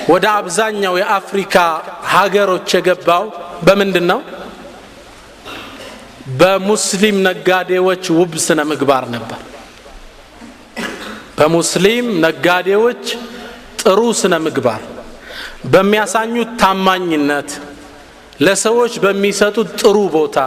ወደ 0.09 0.25
አብዛኛው 0.39 0.95
የአፍሪካ 0.99 1.55
ሀገሮች 2.13 2.69
የገባው 2.77 3.23
በምንድን 3.67 4.05
ነው 4.11 4.19
በሙስሊም 6.39 7.17
ነጋዴዎች 7.27 8.03
ውብ 8.19 8.33
ስነ 8.45 8.61
ምግባር 8.71 9.05
ነበር። 9.15 9.39
በሙስሊም 11.37 12.07
ነጋዴዎች 12.25 13.03
ጥሩ 13.81 13.99
ስነ 14.21 14.35
ምግባር 14.45 14.81
በሚያሳኙት 15.65 16.51
ታማኝነት 16.61 17.49
ለሰዎች 18.41 18.93
በሚሰጡት 19.03 19.69
ጥሩ 19.81 19.97
ቦታ 20.15 20.37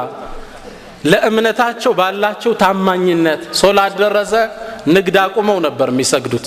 ለእምነታቸው 1.05 1.93
ባላቸው 1.99 2.53
ታማኝነት 2.63 3.43
ሶላት 3.61 3.95
ደረሰ 4.03 4.33
ንግድ 4.89 5.17
አቁመው 5.25 5.59
ነበር 5.67 5.89
የሚሰግዱት። 5.93 6.47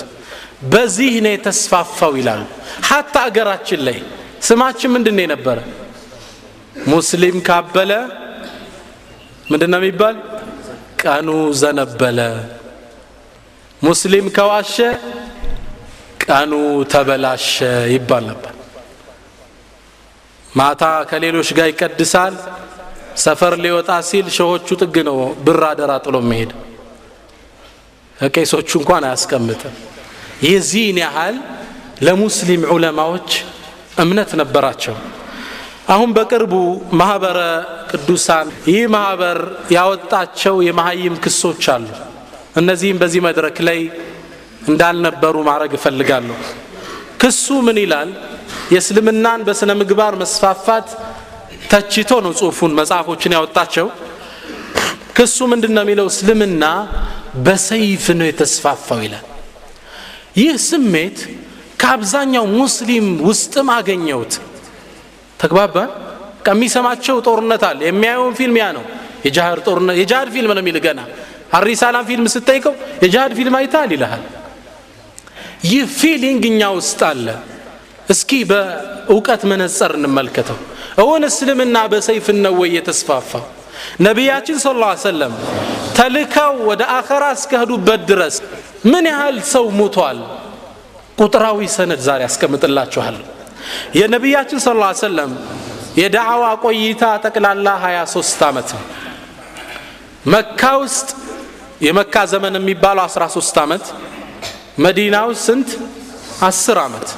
በዚህ 0.72 1.12
ነው 1.24 1.32
የተስፋፋው 1.34 2.12
ይላሉ። 2.20 2.42
ሀታ 2.88 3.14
አገራችን 3.28 3.80
ላይ 3.88 3.98
ስማችን 4.42 4.90
ምንድን 4.94 5.18
የነበረ? 5.22 5.58
ሙስሊም 6.88 7.36
ካበለ 7.48 7.92
ምንድን 9.50 9.70
ነው 9.72 9.80
የሚባል? 9.80 10.16
ቀኑ 11.02 11.28
ዘነበለ። 11.60 12.18
ሙስሊም 13.80 14.26
ከዋሸ 14.36 14.76
ቀኑ 16.24 16.52
ተበላሸ 16.92 17.54
ይባል 17.94 18.24
ነበር። 18.30 18.52
ማታ 20.52 20.82
ከሌሎች 21.10 21.48
ጋር 21.58 21.66
ይቀድሳል 21.70 22.34
ሰፈር 23.18 23.54
ሊወጣ 23.62 23.90
ሲል 24.08 24.26
ሸሆቹ 24.36 24.68
ጥግ 24.80 24.96
ነው 25.08 25.16
ብር 25.46 25.62
አደራ 25.68 25.92
ጥሎ 26.04 26.16
መሄድ። 26.28 26.50
ቄሶቹ 28.16 28.70
እንኳን 28.80 29.02
አያስቀምጥም። 29.08 29.74
የዚህን 30.46 30.98
ያህል 31.04 31.36
ለሙስሊም 32.06 32.62
ዑለማዎች 32.74 33.30
እምነት 34.02 34.30
ነበራቸው። 34.40 34.96
አሁን 35.94 36.10
በቅርቡ 36.16 36.54
ማህበረ 37.00 37.38
ቅዱሳን 37.90 38.48
ይህ 38.70 38.82
ማህበር 38.94 39.38
ያወጣቸው 39.76 40.56
የመሀይም 40.66 41.14
ክሶች 41.24 41.64
አሉ። 41.74 41.86
እነዚህም 42.56 42.98
በዚህ 43.02 43.20
መድረክ 43.28 43.58
ላይ 43.68 43.80
እንዳልነበሩ 44.68 45.36
ማድረግ 45.50 45.72
እፈልጋለሁ። 45.78 46.36
ክሱ 47.22 47.46
ምን 47.66 47.78
ይላል? 47.84 48.10
የእስልምናን 48.74 49.40
በስነ 49.46 49.70
ምግባር 49.80 50.14
መስፋፋት 50.22 50.88
ተችቶ 51.70 52.10
ነው 52.24 52.32
ጽሁፉን 52.38 52.72
መጽሐፎችን 52.78 53.34
ያወጣቸው። 53.36 53.86
ክሱ 55.16 55.38
ምንድን 55.52 55.72
ነው 55.76 55.82
የሚለው? 55.84 56.06
እስልምና 56.12 56.64
በሰይፍ 57.46 58.04
ነው 58.18 58.26
የተስፋፋው 58.28 59.00
ይላል። 59.06 59.24
ይህ 60.38 60.52
ስሜት 60.68 61.18
ከአብዛኛው 61.80 62.44
ሙስሊም 62.54 63.06
ውስጥም 63.28 63.68
አገኘውት 63.76 64.32
ተግባባን 65.40 65.90
ከሚሰማቸው 66.46 67.16
ጦርነት 67.26 67.62
አለ። 67.68 67.80
የሚያየውን 67.88 68.34
ፊልም 68.38 68.56
ያ 68.60 68.66
ነው። 68.76 68.84
የጃሃድ 69.26 69.60
ጦርነት 69.66 69.96
የጃሃድ 70.00 70.28
ፊልም 70.34 70.50
ነው 70.50 70.62
የሚል 70.64 70.78
ገና። 70.84 71.00
አሪሳላም 71.52 72.04
ፊልም 72.08 72.26
ስጠይቀው 72.34 72.74
የጃሃድ 73.04 73.32
ፊልም 73.38 73.54
አይታል 73.58 73.90
ይልሃል። 73.94 74.24
ይህ 75.68 75.84
feeling 76.00 76.42
እኛ 76.50 76.62
ውስጥ 76.76 77.00
አለ። 77.08 77.26
እስኪ 78.08 78.30
በእውቀት 78.50 79.42
መነጸር 79.50 79.92
እንመልከተው 79.98 80.58
እውን 80.98 81.22
እስልምና 81.28 81.78
በሰይፍ 81.92 82.26
ነው 82.44 82.54
ወይ 82.60 82.70
የተስፋፋ 82.76 83.30
ነቢያችን 84.06 84.56
ሰለላ 84.62 84.88
ሰለም 85.04 85.34
ተልከው 85.98 86.54
ወደ 86.70 86.82
አኸራ 86.96 87.24
እስከሄዱበት 87.36 88.00
ድረስ 88.10 88.36
ምን 88.92 89.04
ያህል 89.12 89.36
ሰው 89.52 89.66
ሙቷል 89.80 90.18
ቁጥራዊ 91.18 91.68
ሰነድ 91.76 92.00
ዛሬ 92.08 92.20
ያስቀምጥላችኋለሁ 92.26 93.24
የነቢያችን 93.98 94.60
ስለ 94.66 94.76
ላ 94.82 94.88
ሰለም 95.04 95.30
የዳዕዋ 96.00 96.44
ቆይታ 96.64 97.04
ጠቅላላ 97.24 97.68
23 97.84 98.42
ዓመት 98.48 98.68
ነው። 98.76 98.82
መካ 100.34 100.62
ውስጥ 100.82 101.08
የመካ 101.86 102.14
ዘመን 102.32 102.54
የሚባለው 102.58 103.06
13 103.08 103.58
ዓመት 103.64 103.84
መዲና 104.84 105.16
ውስጥ 105.30 105.44
ስንት? 105.48 105.70
10 106.42 106.78
ዓመት። 106.86 107.08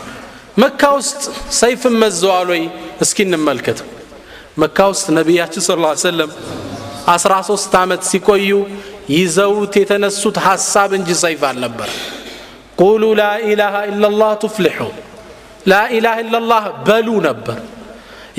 መካ 0.63 0.83
ውስጥ 0.99 1.21
ሰይፍን 1.61 1.95
መዘዋል 2.03 2.49
ወይ 2.55 2.63
እስኪ 3.01 3.19
እንመልከተው 3.27 3.89
መካ 4.63 4.79
ውስጥ 4.93 5.07
ነቢያችን 5.19 5.63
ስለ 5.67 5.79
ላ 5.85 5.91
ሰለም 6.05 6.31
13 7.13 7.77
ዓመት 7.83 8.03
ሲቆዩ 8.11 8.51
ይዘውት 9.17 9.75
የተነሱት 9.81 10.37
ሐሳብ 10.47 10.91
እንጂ 10.99 11.11
ሰይፍ 11.25 11.43
አልነበር 11.51 11.91
ቁሉ 12.81 13.03
ላኢላሃ 13.21 13.77
ኢላላህ 13.93 14.31
ቱፍሊሑ 14.45 14.79
ላኢላሃ 15.71 16.17
ኢላላህ 16.25 16.65
በሉ 16.87 17.09
ነበር። 17.29 17.59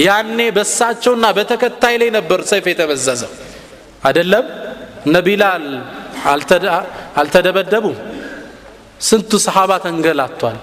ያኔ 0.06 0.40
በሳቸውና 0.56 1.26
በተከታይ 1.38 1.96
ላይ 2.02 2.10
ነበር 2.18 2.40
ሰይፍ 2.52 2.66
የተመዘዘው 2.72 3.32
አይደለም? 4.08 4.46
እነ 5.06 5.16
ቢላል 5.28 5.66
አልተደበደቡም? 7.22 7.98
ስንቱ 9.02 9.32
ሰሓባ 9.46 9.72
ተንገላቷል? 9.86 10.58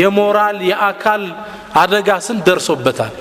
የሞራል 0.00 0.58
የአካል 0.70 1.22
አደጋ 1.82 2.08
ስንት 2.26 2.42
ደርሶበታል 2.48 3.14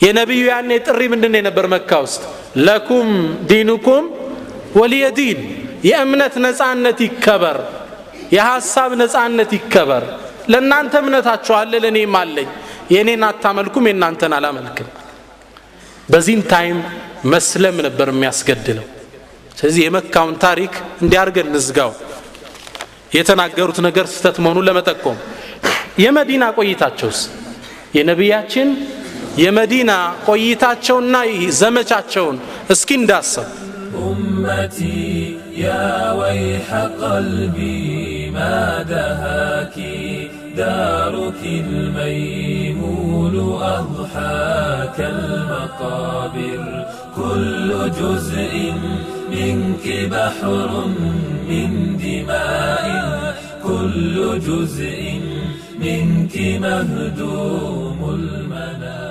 የነቢዩ 0.00 0.42
ያኔ 0.50 0.70
ጥሪ 0.86 1.00
ምንድን 1.12 1.34
የነበር 1.38 1.66
መካ 1.74 1.90
ውስጥ? 2.04 2.22
لكم 2.58 3.08
دينكم 3.50 4.04
دين 5.16 5.38
የእምነት 5.88 6.34
ነፃነት 6.44 6.98
ይከበር 7.06 7.56
የሐሳብ 8.32 8.90
ነፃነት 9.02 9.50
ይከበር። 9.58 10.04
ለእናንተ 10.48 10.94
እምነታችሁ 11.02 11.54
አለ 11.58 11.72
ለእኔም 11.84 12.14
አለኝ። 12.20 12.48
የእኔን 12.90 13.22
አታመልኩም 13.28 13.84
የእናንተን 13.88 14.32
አላመልክም። 14.38 14.88
በዚህም 16.08 16.42
time 16.52 16.78
መስለም 17.32 17.76
ነበር 17.86 18.08
የሚያስገድለው። 18.12 18.86
ስለዚህ 19.58 19.82
የመካውን 19.84 20.34
ታሪክ 20.44 20.72
እንዲያ 21.02 21.26
አርገን 21.26 21.48
ንዝጋው 21.54 21.92
የተናገሩት 23.12 23.78
ነገር 23.86 24.06
ስህተት 24.12 24.36
መሆኑን 24.44 24.66
ለመጠቆም። 24.68 25.18
የመዲና 25.98 26.44
ቆይታቸውስ? 26.58 27.20
የነቢያችን 27.96 28.68
የመዲና 29.43 29.91
ቆይታቸውና 30.27 31.15
ዘመቻቸውን 31.61 32.37
እስኪ 32.75 32.89
እንዳሰብ 33.01 33.49
أمتي 34.09 35.37
يا 35.55 36.11
ويح 36.11 36.67
قلبي 37.03 38.29
ما 38.29 38.83
دهاك 38.83 39.77
دارك 40.57 41.41
الميمون 41.43 43.35
أضحاك 43.77 44.99
المقابر 44.99 46.85
كل 47.15 47.91
جزء 48.01 48.73
منك 49.31 49.85
بحر 50.11 50.85
من 51.49 51.97
دماء 51.97 52.87
كل 53.63 54.39
جزء 54.39 55.21
منك 55.79 56.35
مهدوم 56.61 57.99
المنام 58.09 59.01